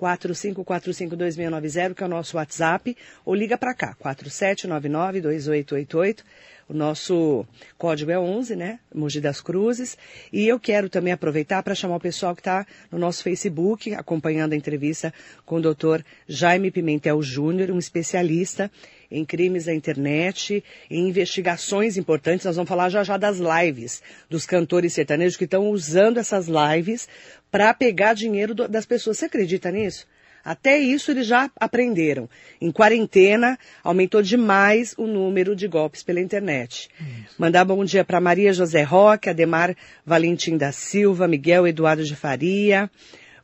[0.00, 6.20] 945452690, que é o nosso WhatsApp, ou liga para cá, 47992888.
[6.68, 7.44] O nosso
[7.76, 8.78] código é 11, né?
[8.94, 9.98] Mogi das Cruzes.
[10.32, 14.52] E eu quero também aproveitar para chamar o pessoal que está no nosso Facebook, acompanhando
[14.52, 15.12] a entrevista
[15.44, 18.70] com o doutor Jaime Pimentel Júnior, um especialista
[19.10, 22.46] em crimes da internet, em investigações importantes.
[22.46, 27.08] Nós vamos falar já já das lives dos cantores sertanejos que estão usando essas lives
[27.50, 29.18] para pegar dinheiro do, das pessoas.
[29.18, 30.06] Você acredita nisso?
[30.44, 32.28] Até isso eles já aprenderam.
[32.60, 36.88] Em quarentena, aumentou demais o número de golpes pela internet.
[36.98, 37.34] Isso.
[37.38, 42.90] Mandar bom dia para Maria José Roque, Ademar Valentim da Silva, Miguel Eduardo de Faria.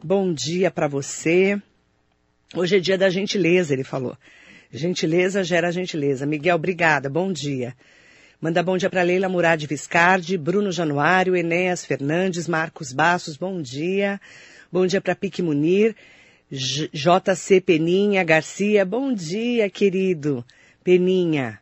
[0.02, 1.60] Bom dia para você.
[2.54, 4.16] Hoje é dia da gentileza, ele falou.
[4.72, 6.26] Gentileza gera gentileza.
[6.26, 7.08] Miguel, obrigada.
[7.08, 7.74] Bom dia.
[8.40, 14.20] Manda bom dia para Leila Murad Viscardi, Bruno Januário, Enéas Fernandes, Marcos Bassos, bom dia.
[14.70, 15.94] Bom dia para Pique Munir,
[16.50, 20.44] JC Peninha Garcia, bom dia, querido.
[20.84, 21.58] Peninha.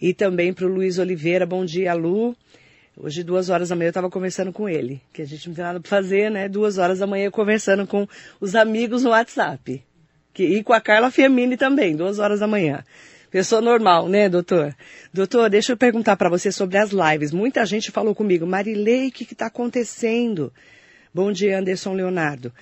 [0.00, 2.36] E também para o Luiz Oliveira, bom dia, Lu.
[2.96, 5.64] Hoje, duas horas da manhã, eu estava conversando com ele, que a gente não tem
[5.64, 6.48] nada para fazer, né?
[6.48, 8.08] Duas horas da manhã conversando com
[8.40, 9.84] os amigos no WhatsApp.
[10.32, 12.84] Que, e com a Carla Fiamini também, duas horas da manhã.
[13.30, 14.74] Pessoa normal, né, doutor?
[15.12, 17.30] Doutor, deixa eu perguntar para você sobre as lives.
[17.30, 20.52] Muita gente falou comigo, Marilei, o que está acontecendo?
[21.12, 22.52] Bom dia, Anderson Leonardo.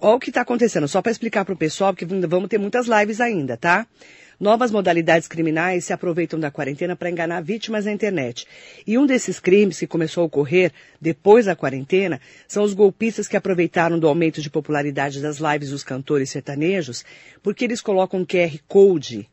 [0.00, 2.86] Olha o que está acontecendo, só para explicar para o pessoal, porque vamos ter muitas
[2.86, 3.86] lives ainda, tá?
[4.38, 8.46] Novas modalidades criminais se aproveitam da quarentena para enganar vítimas na internet.
[8.86, 13.36] E um desses crimes que começou a ocorrer depois da quarentena são os golpistas que
[13.36, 17.04] aproveitaram do aumento de popularidade das lives dos cantores sertanejos,
[17.42, 19.28] porque eles colocam um QR Code,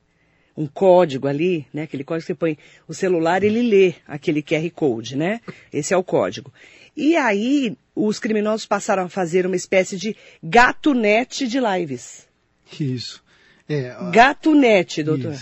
[0.55, 1.83] um código ali, né?
[1.83, 5.41] Aquele código que você põe o celular, ele lê aquele QR Code, né?
[5.73, 6.53] Esse é o código.
[6.95, 12.27] E aí, os criminosos passaram a fazer uma espécie de gatunete de lives.
[12.79, 13.20] Isso.
[13.71, 15.35] É, Gatunete, doutor.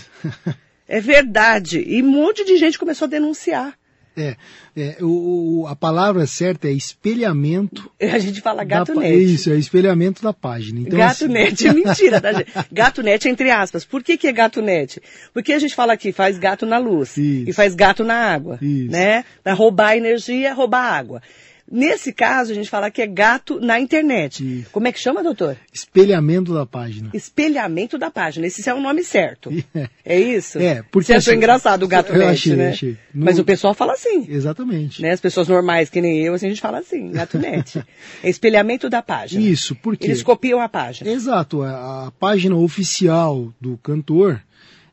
[0.86, 1.82] é verdade.
[1.84, 3.74] E um monte de gente começou a denunciar.
[4.16, 4.36] É,
[4.76, 7.90] é o, a palavra certa é espelhamento.
[8.00, 9.34] A gente fala gatunete.
[9.34, 10.80] Isso, é espelhamento da página.
[10.80, 11.80] Então, gatunete assim...
[11.80, 12.52] é mentira, tá, gente?
[12.72, 13.84] Gatunete entre aspas.
[13.84, 15.00] Por que, que é gatunete?
[15.32, 17.16] Porque a gente fala aqui, faz gato na luz.
[17.16, 17.50] Isso.
[17.50, 18.58] E faz gato na água.
[18.60, 18.90] Isso.
[18.90, 19.24] Né?
[19.42, 21.22] Para roubar energia, roubar água.
[21.70, 24.60] Nesse caso, a gente fala que é gato na internet.
[24.62, 24.70] Isso.
[24.72, 25.56] Como é que chama, doutor?
[25.72, 27.10] Espelhamento da página.
[27.14, 28.46] Espelhamento da página.
[28.46, 29.50] Esse é o nome certo.
[30.04, 30.58] É isso?
[30.58, 32.70] É, porque Você achou assim, engraçado o gato eu net, achei, né?
[32.70, 32.98] achei.
[33.14, 34.26] No- Mas o pessoal fala assim.
[34.28, 35.00] Exatamente.
[35.00, 35.12] Né?
[35.12, 37.80] As pessoas normais, que nem eu, assim, a gente fala assim, gato net.
[38.24, 39.40] É espelhamento da página.
[39.40, 41.08] Isso, porque Eles copiam a página.
[41.08, 44.42] Exato, a, a página oficial do cantor,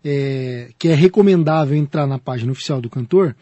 [0.06, 3.36] é, que é recomendável entrar na página oficial do cantor,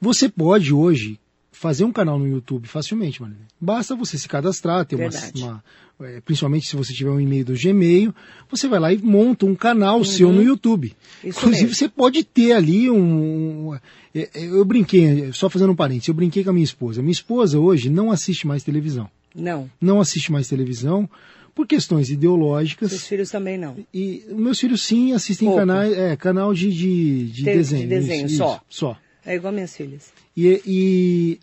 [0.00, 1.18] você pode hoje
[1.58, 3.42] fazer um canal no YouTube facilmente, Marília.
[3.60, 5.64] Basta você se cadastrar, ter uma, uma-
[6.08, 8.14] é, principalmente se você tiver um e-mail do Gmail,
[8.48, 9.54] você vai lá e monta um Uhum.
[9.56, 10.94] canal seu no YouTube.
[11.24, 11.74] Isso Inclusive mesmo.
[11.74, 13.74] você pode ter ali um,
[14.14, 17.02] é, é, eu brinquei, só fazendo um parênteses, eu brinquei com a minha esposa.
[17.02, 19.10] Minha esposa hoje não assiste mais televisão.
[19.34, 19.68] Não.
[19.80, 21.10] Não assiste mais televisão
[21.56, 22.90] por questões ideológicas.
[22.90, 23.76] Seus filhos também não.
[23.92, 25.60] E meus filhos sim assistem Pouco.
[25.60, 27.88] canais, é, canal de, de, de De- de desenho.
[27.88, 28.54] desenho, isso, só.
[28.54, 28.96] isso, só.
[29.26, 30.10] É igual minhas filhas.
[30.36, 31.38] E, e,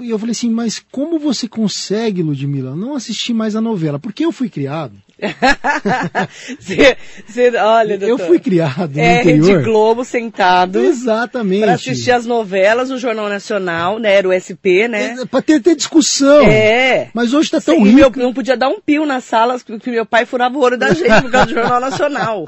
[0.00, 3.98] e eu falei assim, mas como você consegue, Ludmilla, não assistir mais a novela?
[3.98, 4.94] Porque eu fui criado.
[6.60, 8.20] Cê- cê- olha, doutor.
[8.20, 9.46] Eu fui criado no é interior.
[9.58, 11.62] Rede Globo sentado Exatamente.
[11.62, 14.12] para assistir as novelas, o Jornal Nacional, né?
[14.14, 15.16] Era o SP, né?
[15.20, 16.44] É, pra ter, ter discussão.
[16.46, 17.08] É.
[17.14, 18.18] Mas hoje tá tão meu, rico.
[18.18, 21.22] não podia dar um pio na sala, porque meu pai furava o olho da gente
[21.22, 22.46] por causa do Jornal Nacional.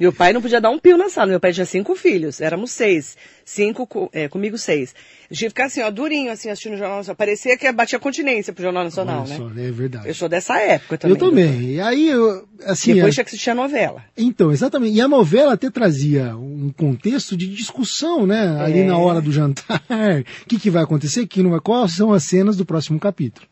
[0.00, 1.26] Meu pai não podia dar um pio na sala.
[1.28, 3.16] Meu pai tinha cinco filhos, éramos seis.
[3.44, 4.94] Cinco, co- é, comigo seis.
[5.30, 7.16] A gente ia ficar assim, ó, durinho, assim, assistindo o Jornal Nacional.
[7.16, 9.36] Parecia que batia continência pro Jornal Nacional, né?
[9.36, 10.08] só, é verdade.
[10.08, 11.14] Eu sou dessa época também.
[11.14, 11.46] Eu também.
[11.50, 11.62] doutor.
[11.68, 14.02] E aí, eu, assim, Depois é- tinha que assistir a novela.
[14.16, 14.96] Então, exatamente.
[14.96, 18.56] E a novela até trazia um contexto de discussão, né?
[18.60, 18.84] Ali É.
[18.84, 19.82] na hora do jantar.
[20.44, 21.60] O que, que vai acontecer, que não vai.
[21.60, 23.46] Quais são as cenas do próximo capítulo?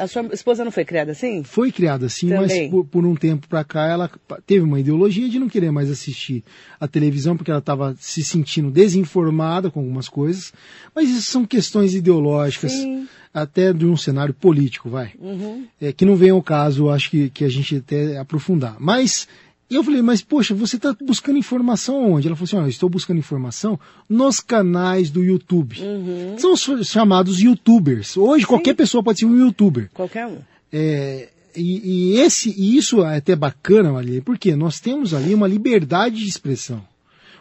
[0.00, 1.44] A sua esposa não foi criada assim?
[1.44, 2.62] Foi criada assim, Também.
[2.62, 4.10] mas por, por um tempo pra cá ela
[4.46, 6.42] teve uma ideologia de não querer mais assistir
[6.80, 10.52] a televisão porque ela estava se sentindo desinformada com algumas coisas.
[10.94, 13.06] Mas isso são questões ideológicas, Sim.
[13.32, 15.12] até de um cenário político, vai.
[15.18, 15.66] Uhum.
[15.80, 18.76] É, que não vem ao caso, acho que, que a gente até aprofundar.
[18.80, 19.28] Mas
[19.76, 22.26] eu falei, mas poxa, você está buscando informação onde?
[22.26, 23.78] Ela falou assim, eu estou buscando informação
[24.08, 25.80] nos canais do YouTube.
[25.80, 26.36] Uhum.
[26.38, 28.16] São os chamados YouTubers.
[28.16, 29.90] Hoje qualquer pessoa pode ser um YouTuber.
[29.94, 30.38] Qualquer um.
[30.72, 35.46] É, e, e esse, e isso é até bacana, Maria, porque nós temos ali uma
[35.46, 36.82] liberdade de expressão.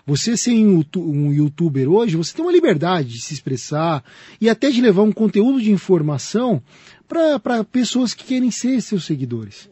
[0.06, 4.04] Você ser um youtuber hoje, você tem uma liberdade de se expressar
[4.42, 6.63] e até de levar um conteúdo de informação
[7.10, 9.67] para pessoas que querem ser seus seguidores.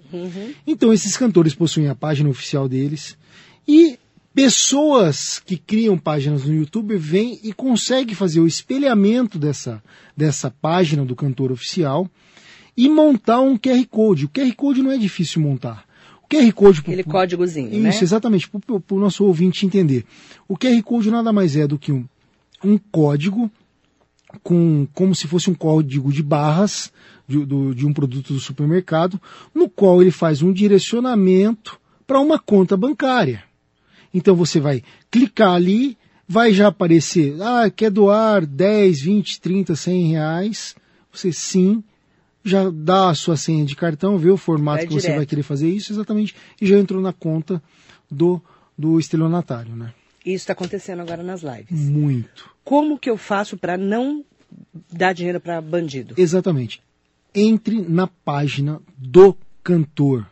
[0.66, 3.16] Então, esses cantores possuem a página oficial deles
[3.68, 4.00] e
[4.34, 9.82] pessoas que criam páginas no YouTube vêm e conseguem fazer o espelhamento dessa,
[10.16, 12.10] dessa página do cantor oficial
[12.76, 14.26] e montar um QR Code.
[14.26, 15.86] O QR Code não é difícil montar.
[16.24, 16.80] O QR Code...
[16.80, 17.90] Aquele códigozinho, né?
[17.90, 20.06] Isso, exatamente, para o nosso ouvinte entender.
[20.48, 22.06] O QR Code nada mais é do que um,
[22.64, 23.50] um código
[24.44, 26.92] com como se fosse um código de barras
[27.28, 29.20] de, do- de um produto do supermercado,
[29.54, 33.44] no qual ele faz um direcionamento para uma conta bancária.
[34.14, 40.08] Então você vai clicar ali, vai já aparecer, ah, quer doar 10, 20, 30, 100
[40.12, 40.76] reais.
[41.12, 41.84] Você sim,
[42.44, 45.18] já dá a sua senha de cartão, vê o formato Vai que você direto.
[45.18, 47.62] vai querer fazer isso exatamente, e já entrou na conta
[48.10, 48.42] do,
[48.78, 49.94] do estelionatário, né?
[50.26, 51.72] Isso está acontecendo agora nas lives.
[51.90, 52.50] Muito.
[52.64, 54.24] Como que eu faço para não
[54.92, 56.14] dar dinheiro para bandido?
[56.18, 56.82] Exatamente.
[57.40, 60.26] Entre na página do cantor.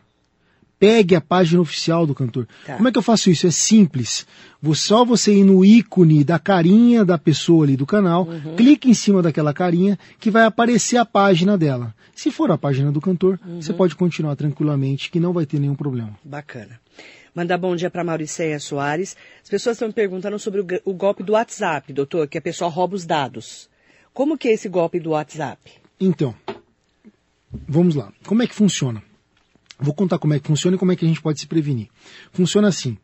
[0.78, 2.48] Pegue a página oficial do cantor.
[2.66, 2.76] Tá.
[2.76, 3.46] Como é que eu faço isso?
[3.46, 4.26] É simples.
[4.60, 8.94] Vou só você ir no ícone da carinha da pessoa ali do canal, clique em
[8.94, 11.94] cima daquela carinha que vai aparecer a página dela.
[12.14, 15.76] Se for a página do cantor, você pode continuar tranquilamente que não vai ter nenhum
[15.76, 16.18] problema.
[16.24, 16.80] Bacana.
[17.34, 19.16] Mandar bom dia para Mauricéia Soares.
[19.44, 22.70] As pessoas estão me perguntando sobre o, o golpe do WhatsApp, doutor, que a pessoa
[22.70, 23.68] rouba os dados.
[24.12, 25.60] Como que é esse golpe do WhatsApp?
[26.00, 26.34] Então,
[27.52, 28.12] vamos lá.
[28.24, 29.02] Como é que funciona?
[29.78, 31.88] Vou contar como é que funciona e como é que a gente pode se prevenir.
[32.32, 32.96] Funciona assim: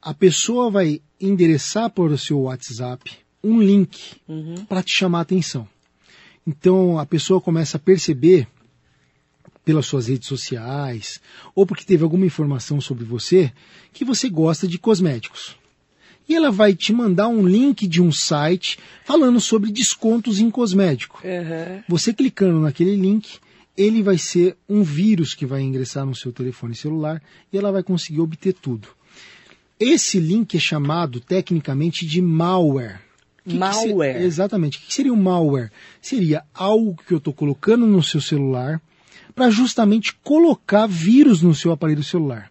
[0.00, 3.10] a pessoa vai endereçar para o seu WhatsApp
[3.42, 4.16] um link
[4.68, 5.68] para te chamar a atenção.
[6.46, 8.46] Então a pessoa começa a perceber
[9.64, 11.20] pelas suas redes sociais
[11.54, 13.52] ou porque teve alguma informação sobre você
[13.92, 15.56] que você gosta de cosméticos.
[16.28, 21.20] E ela vai te mandar um link de um site falando sobre descontos em cosmético.
[21.88, 23.38] Você clicando naquele link,
[23.76, 27.82] ele vai ser um vírus que vai ingressar no seu telefone celular e ela vai
[27.82, 28.88] conseguir obter tudo.
[29.78, 33.00] Esse link é chamado tecnicamente de malware.
[33.44, 34.22] Que que se- Malware.
[34.22, 34.78] exatamente.
[34.78, 35.70] O que seria um malware?
[36.00, 38.80] Seria algo que eu estou colocando no seu celular
[39.34, 42.50] para justamente colocar vírus no seu aparelho celular.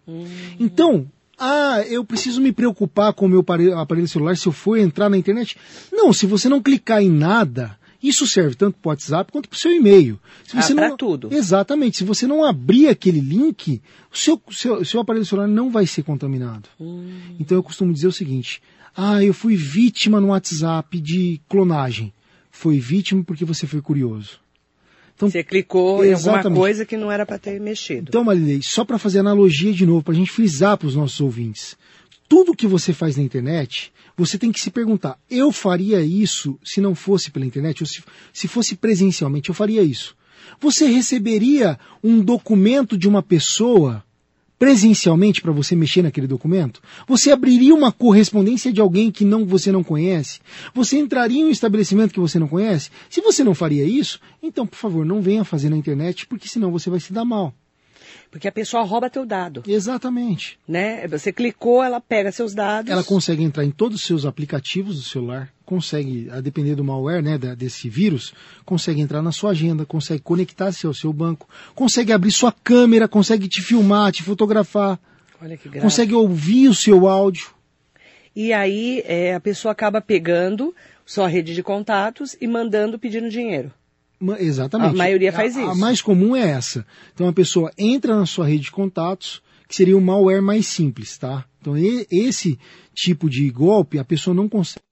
[0.60, 4.78] Então, ah, eu preciso me preocupar com o meu aparelho, aparelho celular se eu for
[4.78, 5.58] entrar na internet?
[5.92, 9.56] Não, se você não clicar em nada Isso serve tanto para o WhatsApp quanto para
[9.56, 10.20] o seu e-mail.
[10.44, 11.34] Se você ah, para tudo.
[11.34, 11.98] Exatamente.
[11.98, 13.82] Se você não abrir aquele link,
[14.14, 16.70] o seu, seu, seu aparelho celular não vai ser contaminado.
[16.80, 17.36] Hum.
[17.40, 18.62] Então eu costumo dizer o seguinte:
[18.96, 22.14] ah, eu fui vítima no WhatsApp de clonagem.
[22.52, 24.40] Foi vítima porque você foi curioso.
[25.16, 26.44] Então, você clicou exatamente.
[26.44, 28.08] em alguma coisa que não era para ter mexido.
[28.10, 31.22] Então, Marilei, só para fazer analogia de novo, para a gente frisar para os nossos
[31.22, 31.78] ouvintes.
[32.28, 36.82] Tudo que você faz na internet, você tem que se perguntar: eu faria isso se
[36.82, 37.84] não fosse pela internet?
[37.84, 40.16] Ou se, se fosse presencialmente, eu faria isso?
[40.60, 44.04] Você receberia um documento de uma pessoa
[44.58, 46.82] presencialmente para você mexer naquele documento?
[47.08, 50.40] Você abriria uma correspondência de alguém que não você não conhece?
[50.74, 52.90] Você entraria em um estabelecimento que você não conhece?
[53.10, 56.72] Se você não faria isso, então, por favor, não venha fazer na internet, porque senão
[56.72, 57.54] você vai se dar mal.
[58.32, 59.64] Porque a pessoa rouba teu dado.
[59.68, 60.60] Exatamente.
[60.68, 61.08] Né?
[61.08, 62.92] Você clicou, ela pega seus dados.
[62.92, 67.24] Ela consegue entrar em todos os seus aplicativos do celular, consegue, a depender do malware,
[67.24, 68.34] né, desse vírus,
[68.66, 73.48] consegue entrar na sua agenda, consegue conectar-se ao seu banco, consegue abrir sua câmera, consegue
[73.48, 75.00] te filmar, te fotografar.
[75.42, 75.82] Olha que grave.
[75.82, 77.48] Consegue ouvir o seu áudio.
[78.36, 80.76] E aí é, a pessoa acaba pegando
[81.06, 83.72] sua rede de contatos e mandando pedindo dinheiro.
[84.40, 84.96] Exatamente.
[84.96, 85.72] A maioria faz a, isso.
[85.72, 86.86] A mais comum é essa.
[87.14, 91.18] Então a pessoa entra na sua rede de contatos, que seria o malware mais simples,
[91.18, 91.46] tá?
[91.60, 92.60] Então e, esse
[92.94, 94.86] tipo de golpe a pessoa não consegue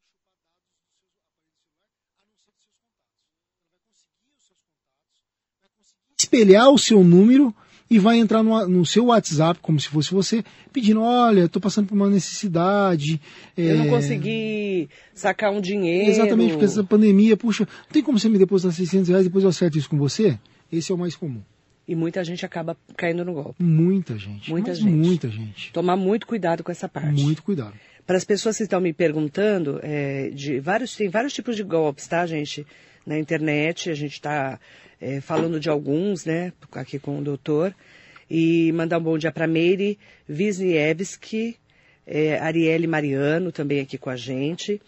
[6.20, 7.54] espelhar o seu número
[7.94, 11.86] e vai entrar no, no, seu WhatsApp, como se fosse você, pedindo, olha, estou passando
[11.86, 13.22] por uma necessidade.
[13.56, 13.74] Eu é...
[13.76, 16.10] não consegui sacar um dinheiro.
[16.10, 19.44] Exatamente, porque essa pandemia, puxa, não tem como você me depositar 600 reais e depois
[19.44, 20.40] eu acerto isso com você?
[20.72, 21.44] Esse é o mais comum.
[21.88, 23.62] E muita gente acaba caindo no golpe.
[23.62, 24.50] Muita gente.
[24.50, 24.90] Muita gente.
[24.90, 25.72] Muita gente.
[25.72, 27.22] Tomar muito cuidado com essa parte.
[27.22, 27.76] Muito cuidado.
[28.08, 32.08] Para as pessoas que estão me perguntando, é, de vários, tem vários tipos de golpes,
[32.08, 32.66] tá, gente?
[33.06, 34.60] Na internet, a gente está
[35.00, 37.76] é, falando de alguns, né, aqui com o doutor,
[38.30, 41.58] e mandar um bom dia para Meire Wisniewski,
[42.08, 44.82] é, Arielle Mariano também aqui com a gente,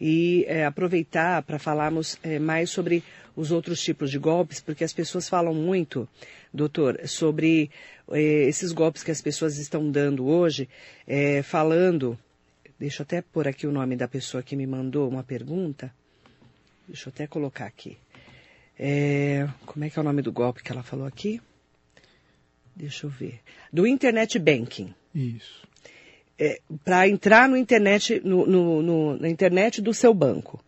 [0.00, 3.04] e é, aproveitar para falarmos é, mais sobre
[3.36, 6.08] os outros tipos de golpes, porque as pessoas falam muito,
[6.52, 7.70] doutor, sobre
[8.10, 10.68] é, esses golpes que as pessoas estão dando hoje,
[11.06, 12.18] é, falando,
[12.78, 15.92] deixa eu até pôr aqui o nome da pessoa que me mandou uma pergunta,
[16.90, 17.96] deixa eu até colocar aqui.
[18.78, 21.40] É, como é que é o nome do golpe que ela falou aqui?
[22.74, 23.40] Deixa eu ver.
[23.72, 24.92] Do Internet Banking.
[25.14, 25.68] Isso.
[26.38, 30.62] É, Para entrar no internet, no, no, no, na internet do seu banco.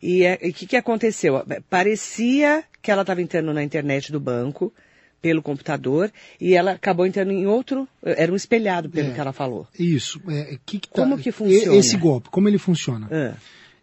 [0.00, 1.44] E o é, que, que aconteceu?
[1.68, 4.72] Parecia que ela estava entrando na internet do banco
[5.20, 9.32] pelo computador e ela acabou entrando em outro, era um espelhado pelo é, que ela
[9.32, 9.66] falou.
[9.76, 10.22] Isso.
[10.28, 11.76] É, que que tá, como que funciona?
[11.76, 13.08] Esse golpe, como ele funciona?
[13.10, 13.36] Ah.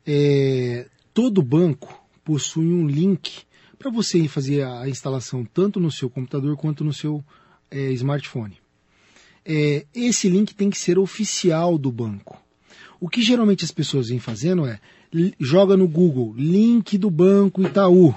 [0.08, 0.86] É,
[1.16, 3.44] todo banco possui um link
[3.80, 7.24] para você fazer a instalação tanto no seu computador quanto no seu
[7.72, 8.58] é, smartphone.
[9.46, 12.38] É, esse link tem que ser oficial do banco.
[13.00, 14.80] O que geralmente as pessoas vêm fazendo é
[15.40, 18.14] joga no Google link do banco Itaú.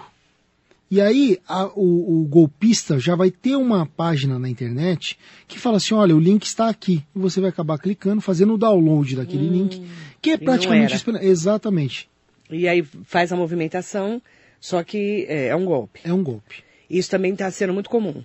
[0.91, 5.77] E aí a, o, o, golpista já vai ter uma página na internet que fala
[5.77, 7.05] assim, olha, o link está aqui.
[7.15, 9.87] E você vai acabar clicando, fazendo o download daquele hum, link,
[10.21, 10.95] que é praticamente...
[11.21, 12.09] Exatamente.
[12.51, 14.23] E aí faz a movimentação
[14.61, 16.01] só que é, é um golpe.
[16.05, 16.63] É um golpe.
[16.91, 18.23] Isso também está sendo muito comum.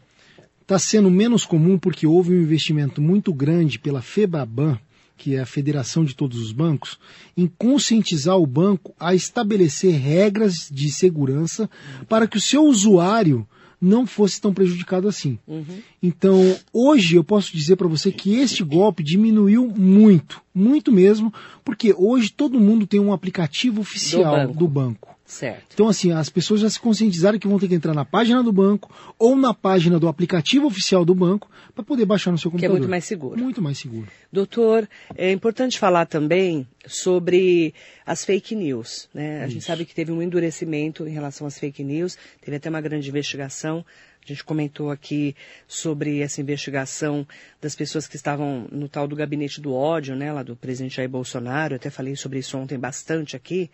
[0.62, 4.80] Está sendo menos comum porque houve um investimento muito grande pela FEBABAN,
[5.18, 6.98] que é a Federação de Todos os Bancos,
[7.36, 11.70] em conscientizar o banco a estabelecer regras de segurança
[12.08, 13.48] para que o seu usuário
[13.84, 15.38] não fosse tão prejudicado assim.
[15.46, 15.82] Uhum.
[16.02, 21.34] Então, hoje eu posso dizer para você que este golpe diminuiu muito, muito mesmo,
[21.66, 24.60] porque hoje todo mundo tem um aplicativo oficial do banco.
[24.60, 25.16] Do banco.
[25.34, 25.74] Certo.
[25.74, 28.52] Então, assim, as pessoas já se conscientizaram que vão ter que entrar na página do
[28.52, 32.76] banco ou na página do aplicativo oficial do banco para poder baixar no seu computador.
[32.76, 33.42] Que é muito mais seguro.
[33.42, 34.08] Muito mais seguro.
[34.32, 37.74] Doutor, é importante falar também sobre
[38.06, 39.10] as fake news.
[39.12, 39.42] Né?
[39.42, 39.54] A Isso.
[39.54, 43.10] gente sabe que teve um endurecimento em relação às fake news, teve até uma grande
[43.10, 43.84] investigação.
[44.24, 45.36] A gente comentou aqui
[45.68, 47.28] sobre essa investigação
[47.60, 51.10] das pessoas que estavam no tal do gabinete do ódio, né, lá do presidente Jair
[51.10, 51.74] Bolsonaro.
[51.74, 53.72] Eu até falei sobre isso ontem bastante aqui.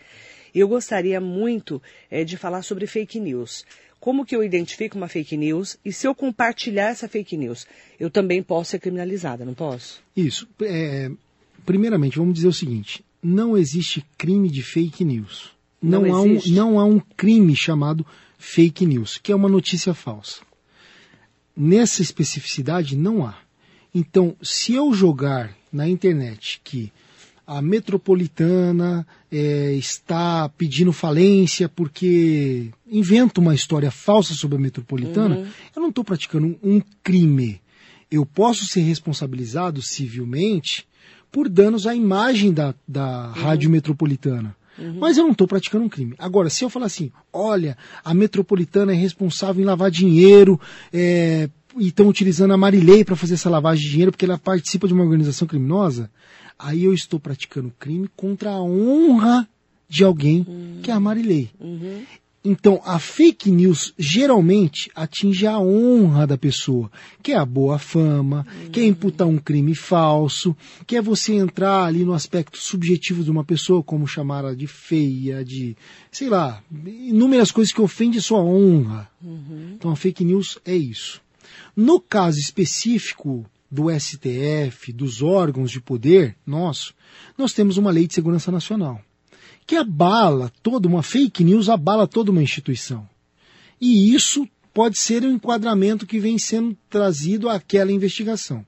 [0.54, 3.66] Eu gostaria muito é, de falar sobre fake news.
[4.00, 7.68] Como que eu identifico uma fake news e se eu compartilhar essa fake news,
[8.00, 10.02] eu também posso ser criminalizada, não posso?
[10.16, 10.48] Isso.
[10.62, 11.12] É,
[11.66, 15.52] primeiramente, vamos dizer o seguinte: não existe crime de fake news.
[15.82, 18.06] Não, não, há um, não há um crime chamado
[18.38, 20.42] fake news, que é uma notícia falsa.
[21.56, 23.38] Nessa especificidade, não há.
[23.94, 26.92] Então, se eu jogar na internet que
[27.50, 35.48] a metropolitana é, está pedindo falência porque inventa uma história falsa sobre a metropolitana, uhum.
[35.76, 37.60] eu não estou praticando um, crime.
[38.12, 40.88] Eu posso ser responsabilizado civilmente
[41.32, 43.42] por danos à imagem da, da uhum.
[43.42, 44.56] rádio metropolitana.
[44.78, 45.00] Uhum.
[45.00, 46.14] Mas eu não estou praticando um crime.
[46.20, 47.76] Agora, se eu falar assim, olha,
[48.06, 50.62] a metropolitana é responsável em lavar dinheiro,
[50.94, 54.88] é, e estão utilizando a Marilei para fazer essa lavagem de dinheiro porque ela participa
[54.88, 56.12] de uma organização criminosa,
[56.60, 59.48] aí eu estou praticando crime contra a honra
[59.88, 60.80] de alguém uhum.
[60.84, 61.50] que é a Marilei.
[61.60, 62.04] Uhum.
[62.44, 66.90] Então, a fake news geralmente atinge a honra da pessoa,
[67.22, 68.70] que é a boa fama, uhum.
[68.70, 70.56] que é imputar um crime falso,
[70.88, 74.68] que é você entrar ali no aspecto subjetivo de uma pessoa, como chamar ela de
[74.68, 75.76] feia, de,
[76.10, 79.10] sei lá, inúmeras coisas que ofendem sua honra.
[79.22, 79.74] Uhum.
[79.76, 81.22] Então, a fake news é isso.
[81.76, 86.94] No caso específico do STF, dos órgãos de poder nosso,
[87.38, 89.02] nós temos uma lei de segurança nacional
[89.70, 93.08] que abala toda uma fake news, abala toda uma instituição.
[93.80, 98.66] E isso pode ser um enquadramento que vem sendo trazido àquela investigação.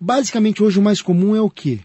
[0.00, 1.78] Basicamente, hoje o mais comum é o quê?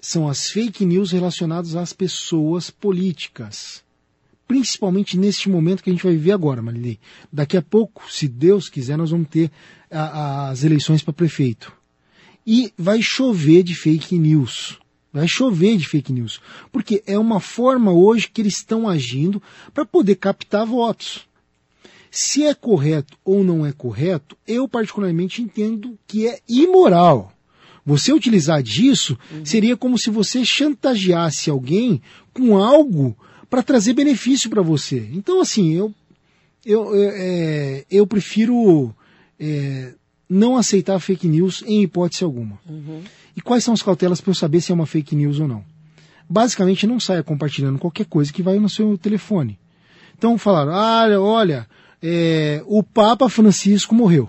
[0.00, 3.83] São as fake news relacionadas às pessoas políticas.
[4.46, 6.98] Principalmente neste momento que a gente vai viver agora, Marilei.
[7.32, 9.50] Daqui a pouco, se Deus quiser, nós vamos ter
[9.90, 11.72] a, as eleições para prefeito.
[12.46, 14.78] E vai chover de fake news.
[15.12, 16.40] Vai chover de fake news.
[16.70, 19.42] Porque é uma forma hoje que eles estão agindo
[19.72, 21.26] para poder captar votos.
[22.10, 27.32] Se é correto ou não é correto, eu particularmente entendo que é imoral.
[27.84, 29.44] Você utilizar disso uhum.
[29.44, 32.00] seria como se você chantageasse alguém
[32.32, 33.16] com algo
[33.54, 35.08] para trazer benefício para você.
[35.12, 35.94] Então, assim, eu,
[36.66, 38.92] eu, é, eu prefiro
[39.38, 39.94] é,
[40.28, 42.58] não aceitar fake news em hipótese alguma.
[42.68, 43.02] Uhum.
[43.36, 45.64] E quais são as cautelas para eu saber se é uma fake news ou não?
[46.28, 49.56] Basicamente, não saia compartilhando qualquer coisa que vai no seu telefone.
[50.18, 51.68] Então falaram, ah, olha,
[52.02, 54.28] é, o Papa Francisco morreu.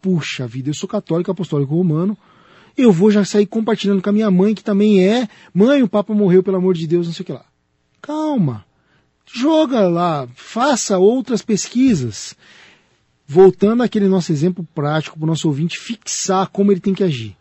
[0.00, 2.16] Puxa vida, eu sou católico apostólico romano,
[2.76, 6.14] eu vou já sair compartilhando com a minha mãe, que também é, mãe, o Papa
[6.14, 7.47] morreu, pelo amor de Deus, não sei o que lá.
[8.00, 8.64] Calma,
[9.26, 12.34] joga lá, faça outras pesquisas.
[13.26, 17.36] Voltando àquele nosso exemplo prático para o nosso ouvinte fixar como ele tem que agir.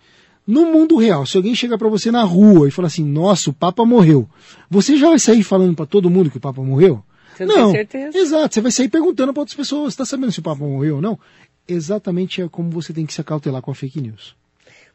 [0.45, 3.53] No mundo real, se alguém chegar para você na rua e falar assim, nossa, o
[3.53, 4.29] Papa morreu,
[4.69, 7.03] você já vai sair falando para todo mundo que o Papa morreu?
[7.35, 8.17] Você não, não certeza?
[8.17, 11.01] Exato, você vai sair perguntando para outras pessoas, está sabendo se o Papa morreu ou
[11.01, 11.19] não?
[11.67, 14.35] Exatamente é como você tem que se acautelar com a fake news.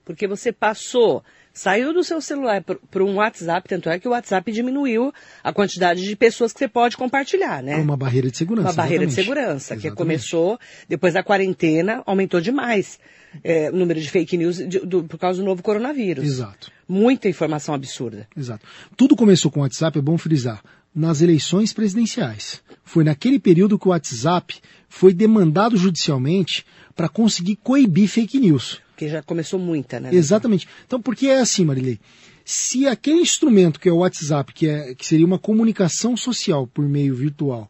[0.04, 1.22] Porque você passou
[1.52, 6.02] saiu do seu celular para um WhatsApp, tanto é que o WhatsApp diminuiu a quantidade
[6.02, 7.76] de pessoas que você pode compartilhar, né?
[7.76, 8.68] Uma barreira de segurança.
[8.68, 9.16] Uma barreira exatamente.
[9.16, 9.90] de segurança, exatamente.
[9.90, 12.98] que começou depois da quarentena, aumentou demais
[13.44, 16.24] é, o número de fake news de, do, por causa do novo coronavírus.
[16.24, 16.70] Exato.
[16.88, 18.26] Muita informação absurda.
[18.36, 18.66] Exato.
[18.96, 20.62] Tudo começou com o WhatsApp, é bom frisar,
[20.94, 22.62] nas eleições presidenciais.
[22.84, 28.80] Foi naquele período que o WhatsApp foi demandado judicialmente para conseguir coibir fake news.
[29.02, 30.10] Porque já começou muita, né?
[30.12, 30.68] Exatamente.
[30.86, 31.98] Então, porque é assim, Marilei.
[32.44, 36.88] Se aquele instrumento que é o WhatsApp, que, é, que seria uma comunicação social por
[36.88, 37.68] meio virtual,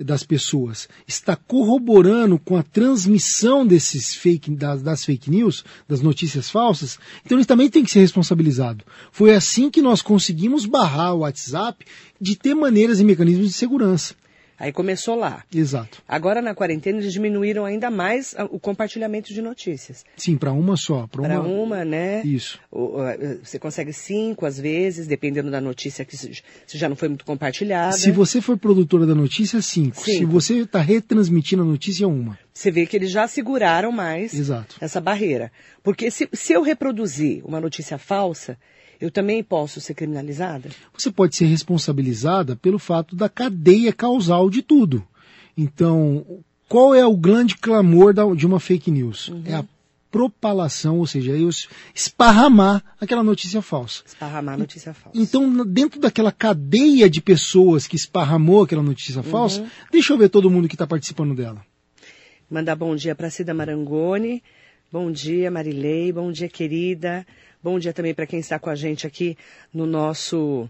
[0.00, 6.50] das pessoas está corroborando com a transmissão desses fake, das, das, fake news, das notícias
[6.50, 8.84] falsas, então ele também tem que ser responsabilizado.
[9.12, 11.84] Foi assim que nós conseguimos barrar o WhatsApp
[12.20, 14.14] de ter maneiras e mecanismos de segurança.
[14.62, 15.42] Aí começou lá.
[15.52, 16.00] Exato.
[16.06, 20.04] Agora na quarentena eles diminuíram ainda mais o compartilhamento de notícias.
[20.16, 21.08] Sim, para uma só.
[21.08, 21.40] Para uma...
[21.40, 22.22] uma, né?
[22.24, 22.60] Isso.
[23.42, 26.42] Você consegue cinco às vezes, dependendo da notícia que se
[26.74, 27.96] já não foi muito compartilhada.
[27.96, 29.96] Se você for produtora da notícia, cinco.
[29.96, 30.18] cinco.
[30.18, 32.38] Se você está retransmitindo a notícia, uma.
[32.54, 34.76] Você vê que eles já seguraram mais Exato.
[34.80, 35.50] essa barreira.
[35.82, 38.56] Porque se, se eu reproduzir uma notícia falsa,
[39.02, 40.70] eu também posso ser criminalizada?
[40.96, 45.04] Você pode ser responsabilizada pelo fato da cadeia causal de tudo.
[45.58, 46.24] Então,
[46.68, 49.26] qual é o grande clamor de uma fake news?
[49.26, 49.42] Uhum.
[49.44, 49.64] É a
[50.08, 51.50] propalação, ou seja, eu
[51.92, 54.04] esparramar aquela notícia falsa.
[54.06, 55.18] Esparramar notícia falsa.
[55.18, 59.24] Então, dentro daquela cadeia de pessoas que esparramou aquela notícia uhum.
[59.24, 61.66] falsa, deixa eu ver todo mundo que está participando dela.
[62.48, 64.44] Mandar bom dia para Cida Marangoni.
[64.92, 66.12] Bom dia, Marilei.
[66.12, 67.26] Bom dia, querida.
[67.64, 69.38] Bom dia também para quem está com a gente aqui
[69.72, 70.68] no nosso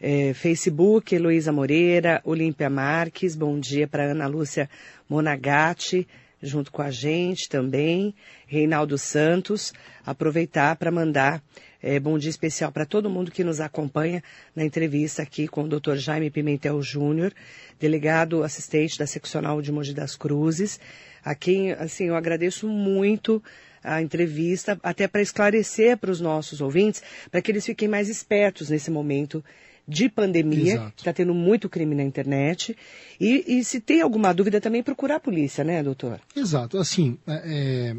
[0.00, 4.66] é, Facebook, Heloísa Moreira, Olímpia Marques, bom dia para Ana Lúcia
[5.06, 6.08] Monagatti,
[6.40, 8.14] junto com a gente também,
[8.46, 9.74] Reinaldo Santos,
[10.06, 11.42] aproveitar para mandar
[11.82, 14.22] é, bom dia especial para todo mundo que nos acompanha
[14.56, 15.96] na entrevista aqui com o Dr.
[15.96, 17.34] Jaime Pimentel Júnior,
[17.78, 20.80] delegado assistente da seccional de Mogi das Cruzes,
[21.22, 23.42] a quem, assim, eu agradeço muito
[23.82, 28.70] a entrevista, até para esclarecer para os nossos ouvintes, para que eles fiquem mais espertos
[28.70, 29.42] nesse momento
[29.88, 30.94] de pandemia, Exato.
[30.98, 32.76] está tendo muito crime na internet.
[33.20, 36.20] E, e se tem alguma dúvida, também procurar a polícia, né, doutor?
[36.36, 36.78] Exato.
[36.78, 37.96] Assim, é, é,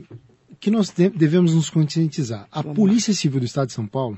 [0.59, 2.47] que nós de- devemos nos conscientizar.
[2.51, 4.17] A Polícia Civil do Estado de São Paulo,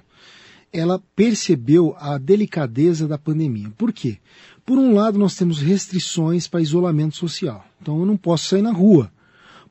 [0.71, 3.71] ela percebeu a delicadeza da pandemia.
[3.77, 4.17] Por quê?
[4.65, 7.65] Por um lado, nós temos restrições para isolamento social.
[7.81, 9.11] Então, eu não posso sair na rua.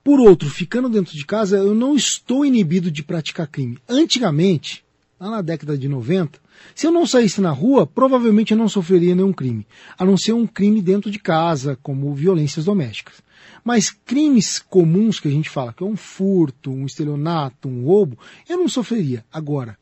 [0.05, 3.79] Por outro, ficando dentro de casa, eu não estou inibido de praticar crime.
[3.89, 4.85] Antigamente,
[5.19, 6.41] lá na década de 90,
[6.75, 10.33] se eu não saísse na rua, provavelmente eu não sofreria nenhum crime, a não ser
[10.33, 13.23] um crime dentro de casa, como violências domésticas.
[13.65, 18.19] Mas crimes comuns que a gente fala, que é um furto, um estelionato, um roubo,
[18.49, 19.25] eu não sofreria.
[19.33, 19.79] Agora,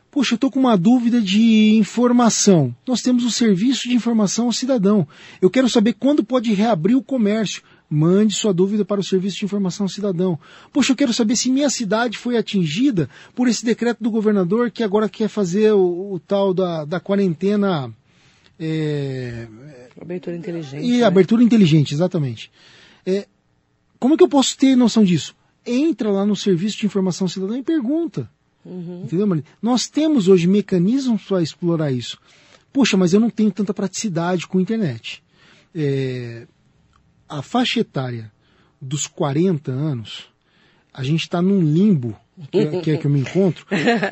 [0.09, 2.75] Poxa, eu estou com uma dúvida de informação.
[2.87, 5.07] Nós temos o Serviço de Informação ao Cidadão.
[5.39, 7.61] Eu quero saber quando pode reabrir o comércio.
[7.89, 10.39] Mande sua dúvida para o Serviço de Informação Cidadão.
[10.71, 14.83] Poxa, eu quero saber se minha cidade foi atingida por esse decreto do governador que
[14.83, 17.91] agora quer fazer o, o tal da, da quarentena.
[18.59, 19.47] É,
[19.99, 20.85] Abertura inteligente.
[20.85, 21.03] e né?
[21.03, 22.51] abertura inteligente, exatamente.
[23.05, 23.27] É,
[23.97, 25.35] como é que eu posso ter noção disso?
[25.65, 28.29] Entra lá no Serviço de Informação ao Cidadão e pergunta.
[28.65, 29.43] Entendeu, Maria?
[29.61, 32.19] Nós temos hoje mecanismos para explorar isso.
[32.71, 35.23] Poxa, mas eu não tenho tanta praticidade com a internet.
[35.73, 36.45] É,
[37.29, 38.31] a faixa etária
[38.81, 40.23] dos 40 anos,
[40.93, 42.17] a gente está num limbo,
[42.51, 43.65] que é, que é que eu me encontro.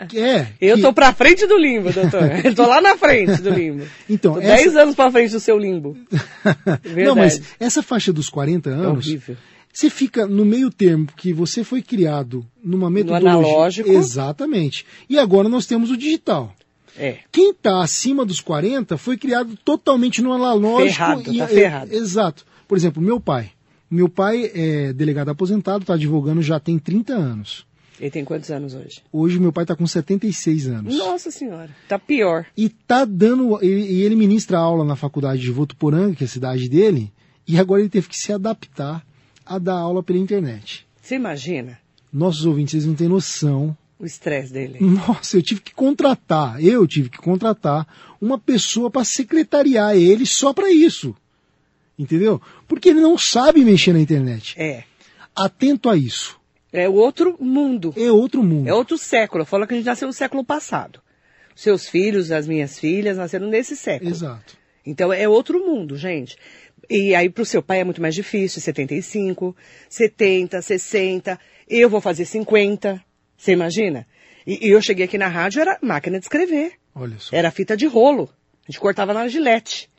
[0.09, 2.23] Que é, Eu que- tô pra frente do limbo, doutor.
[2.45, 3.85] Eu tô lá na frente do limbo.
[4.09, 5.97] Então, tô essa- 10 anos pra frente do seu limbo.
[7.05, 9.37] Não, mas essa faixa dos 40 É anos, horrível.
[9.73, 13.29] Você fica no meio termo que você foi criado numa metodologia.
[13.29, 13.89] analógico.
[13.91, 14.85] Exatamente.
[15.07, 16.51] E agora nós temos o digital.
[16.97, 17.17] É.
[17.31, 20.95] Quem está acima dos 40 foi criado totalmente no analógico.
[20.95, 21.93] Ferrado, e, tá é, ferrado.
[21.93, 22.43] exato.
[22.67, 23.51] Por exemplo, meu pai.
[23.89, 27.65] Meu pai é delegado aposentado, está advogando já tem 30 anos.
[27.99, 29.01] Ele tem quantos anos hoje?
[29.11, 30.97] Hoje meu pai está com 76 anos.
[30.97, 32.45] Nossa senhora, tá pior.
[32.55, 33.57] E tá dando.
[33.63, 37.11] E ele ministra aula na faculdade de Votuporanga, que é a cidade dele,
[37.47, 39.03] e agora ele teve que se adaptar
[39.45, 40.85] a dar aula pela internet.
[41.01, 41.79] Você imagina
[42.11, 43.75] Nossos ouvintes, vocês não têm noção.
[43.99, 44.77] o estresse dele?
[44.79, 47.87] Nossa, eu tive que contratar, eu tive que contratar
[48.21, 51.15] uma pessoa para secretariar ele só para isso.
[51.97, 52.41] Entendeu?
[52.67, 54.53] Porque ele não sabe mexer na internet.
[54.57, 54.83] É.
[55.35, 56.39] Atento a isso.
[56.71, 57.93] É outro mundo.
[57.97, 58.67] É outro mundo.
[58.67, 59.45] É outro século.
[59.45, 61.01] Fala que a gente nasceu no século passado.
[61.55, 64.11] Seus filhos, as minhas filhas, nasceram nesse século.
[64.11, 64.55] Exato.
[64.85, 66.37] Então é outro mundo, gente.
[66.89, 69.55] E aí pro seu pai é muito mais difícil, 75,
[69.89, 73.03] 70, 60, eu vou fazer 50,
[73.35, 74.07] você imagina?
[74.45, 77.35] E, e eu cheguei aqui na rádio, era máquina de escrever, Olha só.
[77.35, 78.29] era fita de rolo,
[78.63, 79.89] a gente cortava na gilete.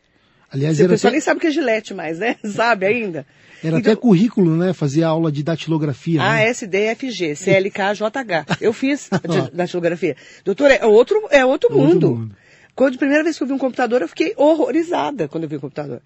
[0.50, 2.36] Aliás, O pessoal até, nem sabe o que é gilete mais, né?
[2.44, 3.26] Sabe ainda?
[3.62, 4.72] era Então, até currículo, né?
[4.72, 6.20] Fazer aula de datilografia.
[6.20, 6.48] né?
[6.48, 8.58] ASDFG, CLKJH.
[8.60, 9.10] Eu fiz
[9.52, 10.16] datilografia.
[10.44, 12.10] Doutor, é outro, é outro, Outro mundo.
[12.16, 12.36] mundo.
[12.74, 15.56] Quando a primeira vez que eu vi um computador, eu fiquei horrorizada quando eu vi
[15.56, 16.00] o computador.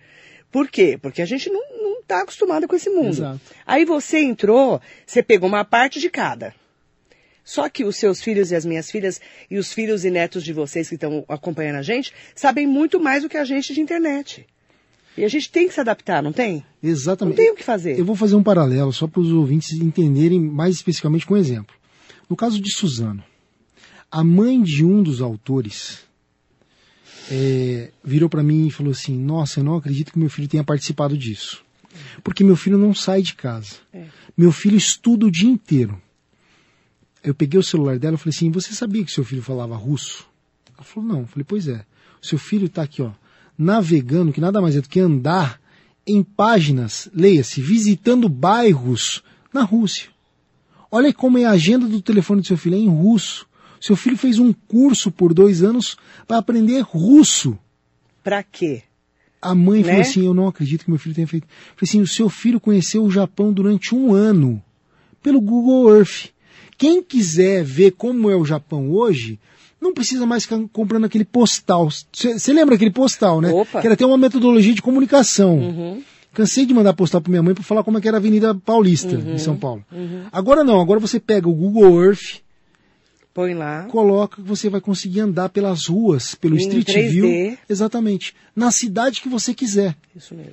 [0.50, 0.98] Por quê?
[1.00, 3.08] Porque a gente não, não está acostumada com esse mundo.
[3.10, 3.40] Exato.
[3.66, 6.54] Aí você entrou, você pegou uma parte de cada.
[7.44, 9.20] Só que os seus filhos e as minhas filhas
[9.50, 13.22] e os filhos e netos de vocês que estão acompanhando a gente sabem muito mais
[13.22, 14.46] do que a gente de internet.
[15.16, 16.64] E a gente tem que se adaptar, não tem?
[16.82, 17.36] Exatamente.
[17.36, 17.98] Não tem o que fazer.
[17.98, 21.74] Eu vou fazer um paralelo só para os ouvintes entenderem mais especificamente com um exemplo.
[22.30, 23.22] No caso de Suzano,
[24.10, 25.98] a mãe de um dos autores
[27.30, 30.64] é, virou para mim e falou assim: Nossa, eu não acredito que meu filho tenha
[30.64, 31.62] participado disso.
[32.24, 33.76] Porque meu filho não sai de casa.
[33.92, 34.06] É.
[34.36, 36.00] Meu filho estuda o dia inteiro.
[37.22, 40.26] Eu peguei o celular dela e falei assim: Você sabia que seu filho falava russo?
[40.74, 41.20] Ela falou: Não.
[41.20, 41.84] Eu falei: Pois é.
[42.22, 43.10] O seu filho está aqui, ó,
[43.58, 45.60] navegando, que nada mais é do que andar
[46.06, 50.08] em páginas, leia-se, visitando bairros na Rússia.
[50.90, 53.46] Olha como é a agenda do telefone do seu filho, é em russo.
[53.80, 55.96] Seu filho fez um curso por dois anos
[56.28, 57.58] para aprender russo.
[58.22, 58.82] Pra quê?
[59.40, 59.88] A mãe Né?
[59.88, 61.44] falou assim: Eu não acredito que meu filho tenha feito.
[61.44, 64.62] Eu falei assim: O seu filho conheceu o Japão durante um ano
[65.20, 66.28] pelo Google Earth.
[66.76, 69.38] Quem quiser ver como é o Japão hoje,
[69.80, 71.88] não precisa mais ficar comprando aquele postal.
[72.12, 73.50] Você lembra aquele postal, né?
[73.52, 73.80] Opa.
[73.80, 75.58] Que era até uma metodologia de comunicação.
[75.58, 76.02] Uhum.
[76.32, 79.16] Cansei de mandar postal para minha mãe para falar como é era a Avenida Paulista,
[79.16, 79.34] Uhum.
[79.34, 79.84] em São Paulo.
[80.32, 82.40] Agora não, agora você pega o Google Earth,
[83.34, 83.84] Põe lá.
[83.84, 87.10] coloca que você vai conseguir andar pelas ruas, pelo Em Street 3D.
[87.10, 87.58] View.
[87.68, 88.34] Exatamente.
[88.56, 89.96] Na cidade que você quiser.
[90.16, 90.52] Isso mesmo.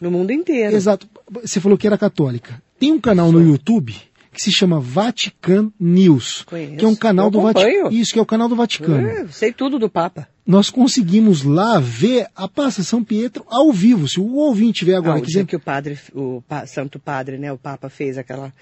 [0.00, 0.74] No mundo inteiro.
[0.74, 1.06] Exato.
[1.42, 2.60] Você falou que era católica.
[2.78, 3.94] Tem um canal no YouTube
[4.32, 6.42] que se chama Vatican News.
[6.44, 6.76] Conheço.
[6.76, 7.92] Que é um canal Eu do Vaticano.
[7.92, 9.06] Isso, que é o canal do Vaticano.
[9.06, 10.26] É, sei tudo do Papa.
[10.46, 14.08] Nós conseguimos lá ver a Passa São Pietro ao vivo.
[14.08, 15.40] Se o ouvinte tiver agora Ah, o quiser.
[15.40, 18.52] dia que o padre, o pa- Santo Padre, né, o Papa fez aquela,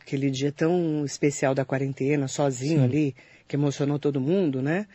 [0.00, 3.14] aquele dia tão especial da quarentena, sozinho ali,
[3.46, 4.86] que emocionou todo mundo, né?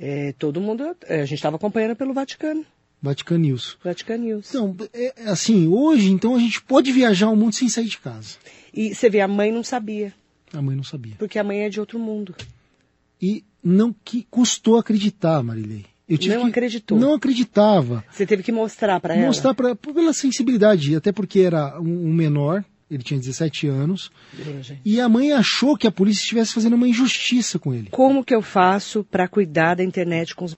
[0.00, 2.64] É, todo mundo, é, a gente estava acompanhando pelo Vaticano,
[3.06, 3.76] Vatican News.
[3.82, 4.48] Vatican News.
[4.50, 7.98] Então, é, é assim, hoje, então, a gente pode viajar ao mundo sem sair de
[7.98, 8.36] casa.
[8.74, 10.12] E você vê, a mãe não sabia,
[10.52, 11.14] A mãe não sabia.
[11.18, 12.34] porque a mãe é de outro mundo.
[13.20, 15.84] E não que custou acreditar, Marilei.
[16.08, 16.98] Eu tive Não que- acreditou.
[16.98, 18.04] Não acreditava.
[18.10, 19.26] Você teve que mostrar para ela.
[19.26, 24.10] Mostrar pra, pela sensibilidade, até porque era um, um menor, ele tinha 17 anos,
[24.84, 27.88] e a mãe achou que a polícia estivesse fazendo uma injustiça com ele.
[27.90, 30.54] Como que eu faço para cuidar da internet com os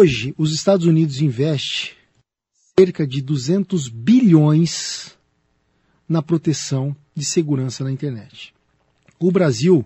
[0.00, 1.90] Hoje, os Estados Unidos investem
[2.78, 5.14] cerca de 200 bilhões
[6.08, 8.54] na proteção de segurança na internet.
[9.18, 9.84] O Brasil,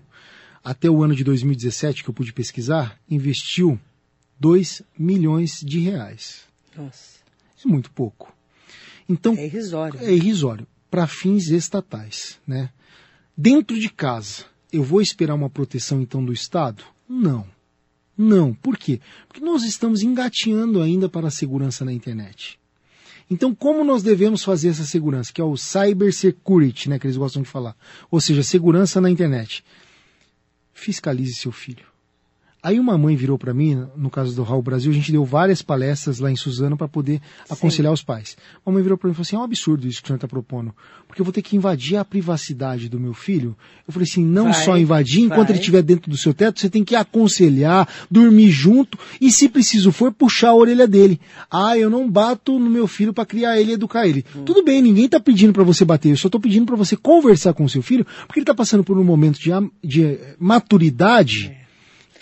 [0.63, 3.77] até o ano de 2017, que eu pude pesquisar, investiu
[4.39, 6.45] 2 milhões de reais.
[6.77, 7.19] Nossa,
[7.57, 8.33] Isso é muito pouco.
[9.09, 9.99] Então, é irrisório.
[9.99, 12.69] é irrisório para fins estatais, né?
[13.35, 16.85] Dentro de casa, eu vou esperar uma proteção então do Estado?
[17.05, 17.53] Não.
[18.17, 18.53] Não.
[18.53, 18.99] Por quê?
[19.27, 22.57] Porque nós estamos engateando ainda para a segurança na internet.
[23.29, 27.17] Então, como nós devemos fazer essa segurança, que é o cyber security, né, que eles
[27.17, 27.75] gostam de falar,
[28.11, 29.63] ou seja, segurança na internet?
[30.73, 31.94] Fiscalize seu filho.
[32.65, 35.61] Aí uma mãe virou para mim, no caso do Raul Brasil, a gente deu várias
[35.61, 38.35] palestras lá em Suzano para poder aconselhar os pais.
[38.65, 40.17] Uma mãe virou para mim e falou assim: é um absurdo isso que o senhor
[40.17, 40.73] está propondo,
[41.07, 43.55] porque eu vou ter que invadir a privacidade do meu filho.
[43.87, 45.51] Eu falei assim: não Vai, só invadir, enquanto vai.
[45.51, 49.91] ele estiver dentro do seu teto, você tem que aconselhar, dormir junto e, se preciso
[49.91, 51.21] for, puxar a orelha dele.
[51.51, 54.25] Ah, eu não bato no meu filho para criar ele e educar ele.
[54.35, 54.43] Hum.
[54.43, 57.53] Tudo bem, ninguém está pedindo para você bater, eu só estou pedindo para você conversar
[57.53, 59.51] com o seu filho, porque ele está passando por um momento de,
[59.83, 61.63] de maturidade.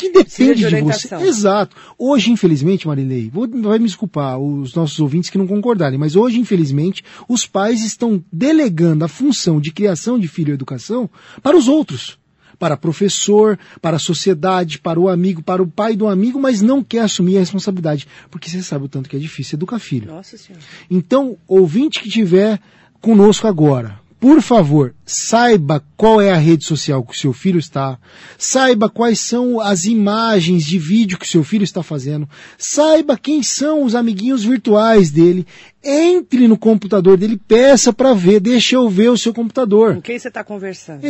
[0.03, 1.15] Que depende de de, você.
[1.15, 1.75] Exato.
[1.97, 6.39] Hoje, infelizmente, Marilei, vou, vai me desculpar os nossos ouvintes que não concordarem, mas hoje,
[6.39, 11.09] infelizmente, os pais estão delegando a função de criação de filho e educação
[11.41, 12.17] para os outros.
[12.59, 16.83] Para professor, para a sociedade, para o amigo, para o pai do amigo, mas não
[16.83, 18.07] quer assumir a responsabilidade.
[18.29, 20.11] Porque você sabe o tanto que é difícil educar filho.
[20.11, 20.63] Nossa Senhora.
[20.89, 22.59] Então, ouvinte que tiver
[23.01, 27.99] conosco agora, por favor, saiba qual é a rede social que o seu filho está,
[28.37, 32.25] saiba quais são as imagens de vídeo que o seu filho está fazendo,
[32.57, 35.45] saiba quem são os amiguinhos virtuais dele,
[35.83, 39.95] entre no computador dele, peça para ver, deixa eu ver o seu computador.
[39.95, 41.01] Com quem você está conversando?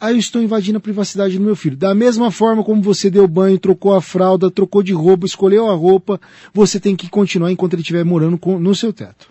[0.00, 1.76] Aí eu estou invadindo a privacidade do meu filho.
[1.76, 5.74] Da mesma forma como você deu banho, trocou a fralda, trocou de roupa, escolheu a
[5.74, 6.20] roupa,
[6.54, 9.26] você tem que continuar enquanto ele estiver morando no seu teto.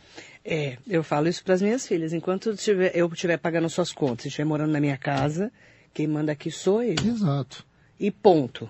[0.52, 2.12] É, eu falo isso para as minhas filhas.
[2.12, 5.52] Enquanto eu tiver, eu estiver pagando suas contas, estiver morando na minha casa,
[5.94, 6.96] quem manda aqui sou eu.
[7.06, 7.64] Exato.
[8.00, 8.68] E ponto.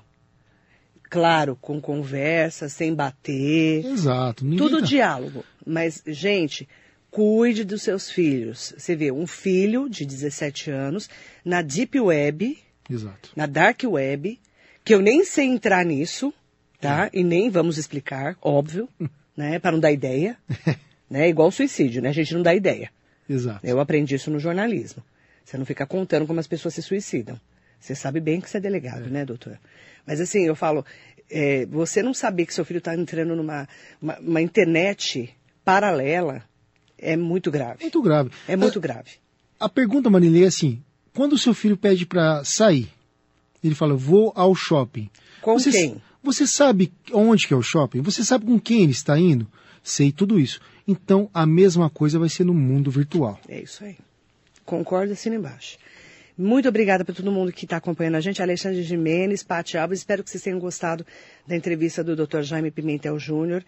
[1.10, 3.86] Claro, com conversa, sem bater.
[3.86, 4.44] Exato.
[4.44, 5.46] Ninguém Tudo tá- diálogo.
[5.66, 6.68] Mas, gente,
[7.10, 8.74] cuide dos seus filhos.
[8.78, 11.10] Você vê um filho de 17 anos
[11.46, 12.58] na Deep Web,
[12.90, 13.32] Exato.
[13.36, 14.38] na Dark Web,
[14.84, 16.34] que eu nem sei entrar nisso,
[16.82, 17.10] tá?
[17.14, 18.88] E nem vamos explicar, óbvio,
[19.38, 19.60] né?
[19.60, 20.38] Para não dar ideia.
[21.10, 21.30] né?
[21.30, 22.10] Igual suicídio, né?
[22.10, 22.92] A gente não dá ideia.
[23.28, 23.66] Exato.
[23.66, 25.04] Eu aprendi isso no jornalismo.
[25.44, 27.40] Você não fica contando como as pessoas se suicidam.
[27.80, 29.58] Você sabe bem que você é delegado, né, doutor?
[30.06, 30.86] Mas assim, eu falo,
[31.30, 33.68] é, você não saber que seu filho está entrando numa
[34.02, 35.34] uma, uma internet
[35.64, 36.44] paralela
[36.98, 37.82] é muito grave.
[37.82, 38.32] Muito grave.
[38.48, 39.12] É muito grave.
[39.60, 40.84] A, a pergunta, Marilei, é assim:
[41.14, 42.90] quando o seu filho pede para sair,
[43.64, 45.10] ele fala, vou ao shopping.
[45.42, 46.02] Com você, quem?
[46.24, 48.02] Você sabe onde que é o shopping?
[48.02, 49.48] Você sabe com quem ele está indo?
[49.84, 50.60] Sei tudo isso.
[50.92, 53.40] Então, a mesma coisa vai ser no mundo virtual.
[53.48, 53.96] É isso aí.
[54.66, 55.78] Concordo, assina embaixo.
[56.36, 58.42] Muito obrigada para todo mundo que está acompanhando a gente.
[58.42, 60.00] Alexandre Jimenez, Pati Alves.
[60.00, 61.06] Espero que vocês tenham gostado
[61.46, 62.42] da entrevista do Dr.
[62.42, 63.64] Jaime Pimentel Júnior.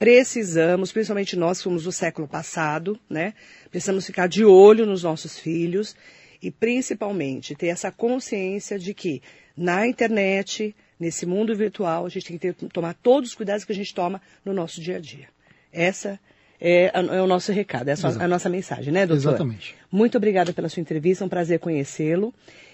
[0.00, 3.34] precisamos, principalmente nós que somos do século passado, né?
[3.70, 5.94] Precisamos ficar de olho nos nossos filhos
[6.42, 9.22] e principalmente ter essa consciência de que
[9.56, 13.70] na internet, nesse mundo virtual, a gente tem que ter, tomar todos os cuidados que
[13.70, 15.28] a gente toma no nosso dia a dia.
[15.72, 16.92] Essa é, é
[17.22, 19.30] o nosso recado, é a nossa mensagem, né, doutor?
[19.30, 19.74] Exatamente.
[19.90, 22.32] Muito obrigada pela sua entrevista, é um prazer conhecê-lo.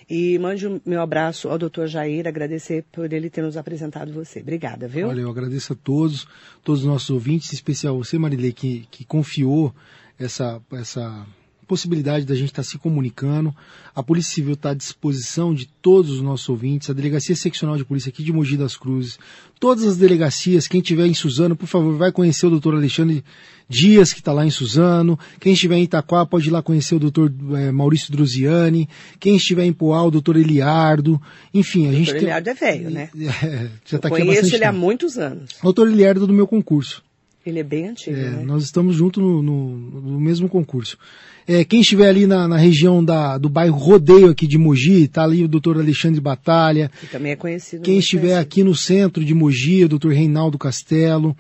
[0.09, 4.41] E mande o meu abraço ao doutor Jair, agradecer por ele ter nos apresentado você.
[4.41, 5.07] Obrigada, viu?
[5.07, 6.27] Olha, eu agradeço a todos,
[6.65, 9.73] todos os nossos ouvintes, em especial você, Marilei, que, que confiou
[10.19, 11.25] essa, essa
[11.71, 13.55] possibilidade da gente estar tá se comunicando.
[13.95, 17.85] A Polícia Civil está à disposição de todos os nossos ouvintes, a Delegacia Seccional de
[17.85, 19.21] Polícia aqui de Mogi das Cruzes,
[19.61, 23.23] todas as delegacias, quem estiver em Suzano, por favor, vai conhecer o doutor Alexandre
[23.69, 25.17] Dias, que está lá em Suzano.
[25.39, 28.89] Quem estiver em Itaquá, pode ir lá conhecer o doutor é, Maurício Druziani.
[29.21, 31.23] Quem estiver em Poá, o doutor Eliardo.
[31.55, 32.09] Enfim, a gente.
[32.11, 33.11] O doutor Eliardo é velho, né?
[33.45, 34.81] É, já tá Eu aqui conheço há ele há tempo.
[34.81, 35.51] muitos anos.
[35.63, 37.01] Doutor Eliardo é do meu concurso.
[37.47, 38.43] Ele é bem antigo, É, né?
[38.45, 40.99] Nós estamos juntos no, no- no mesmo concurso.
[41.53, 45.25] É, quem estiver ali na, na região da, do bairro Rodeio aqui de Mogi, está
[45.25, 46.93] ali o doutor Alexandre Batalha.
[47.01, 47.83] Que também é conhecido.
[47.83, 48.41] Quem muito estiver conhecido.
[48.41, 51.37] aqui no centro de Mogi, o doutor Reinaldo Castelo.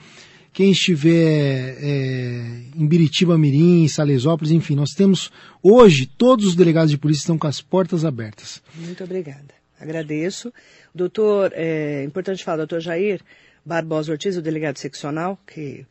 [0.52, 5.30] Quem estiver é, em Biritiba Mirim, Salesópolis, enfim, nós temos
[5.62, 8.60] hoje todos os delegados de polícia estão com as portas abertas.
[8.74, 9.54] Muito obrigada.
[9.78, 10.52] Agradeço.
[10.92, 13.20] Doutor, é importante falar, doutor Jair
[13.64, 15.86] Barbosa Ortiz, o delegado seccional, que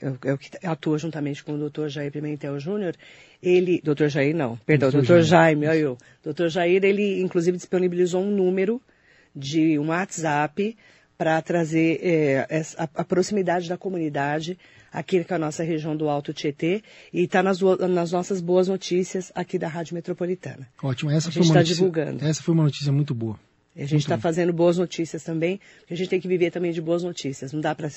[0.00, 2.94] é o- é o que atua juntamente com o doutor Jair Pimentel Júnior,
[3.42, 5.22] ele, doutor Jair não, perdão, Jair.
[5.22, 5.98] Jaime, olha eu.
[6.22, 8.80] Doutor Jair, ele inclusive disponibilizou um número
[9.34, 10.76] de um WhatsApp
[11.16, 12.46] para trazer é,
[12.78, 14.58] a, a proximidade da comunidade
[14.92, 16.82] aqui com a nossa região do Alto Tietê
[17.12, 20.66] e está nas, nas nossas boas notícias aqui da Rádio Metropolitana.
[20.82, 22.24] Ótimo, essa A foi uma tá notícia, divulgando.
[22.24, 23.38] Essa foi uma notícia muito boa.
[23.74, 26.72] E a gente está fazendo boas notícias também, porque a gente tem que viver também
[26.72, 27.52] de boas notícias.
[27.52, 27.88] Não dá para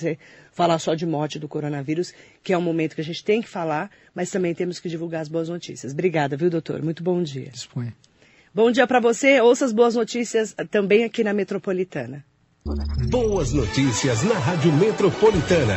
[0.51, 2.13] falar só de morte do coronavírus,
[2.43, 5.21] que é um momento que a gente tem que falar, mas também temos que divulgar
[5.21, 5.91] as boas notícias.
[5.91, 6.83] Obrigada, viu, doutor?
[6.83, 7.49] Muito bom dia.
[7.49, 7.93] Disponha.
[8.53, 9.41] Bom dia para você.
[9.41, 12.23] Ouça as boas notícias também aqui na Metropolitana.
[13.09, 15.75] Boas notícias na Rádio Metropolitana.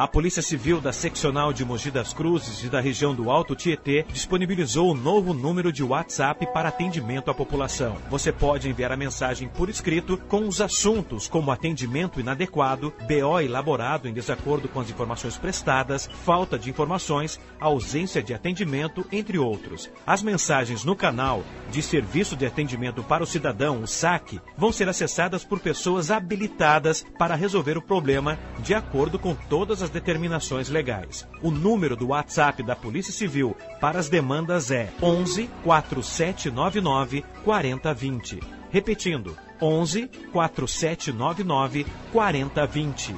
[0.00, 4.06] A Polícia Civil da Seccional de Mogi das Cruzes e da região do Alto Tietê
[4.10, 7.98] disponibilizou o novo número de WhatsApp para atendimento à população.
[8.08, 14.08] Você pode enviar a mensagem por escrito com os assuntos como atendimento inadequado, BO elaborado
[14.08, 19.90] em desacordo com as informações prestadas, falta de informações, ausência de atendimento, entre outros.
[20.06, 24.88] As mensagens no canal de Serviço de Atendimento para o Cidadão, o SAC, vão ser
[24.88, 31.26] acessadas por pessoas habilitadas para resolver o problema de acordo com todas as determinações legais.
[31.42, 38.40] O número do WhatsApp da Polícia Civil para as demandas é 11 4799 4020.
[38.70, 43.14] Repetindo, 11 4799 4020.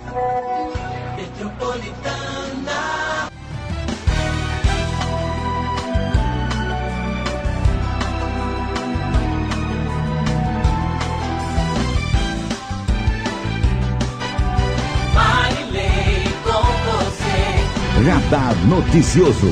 [18.05, 19.47] Radar Noticioso.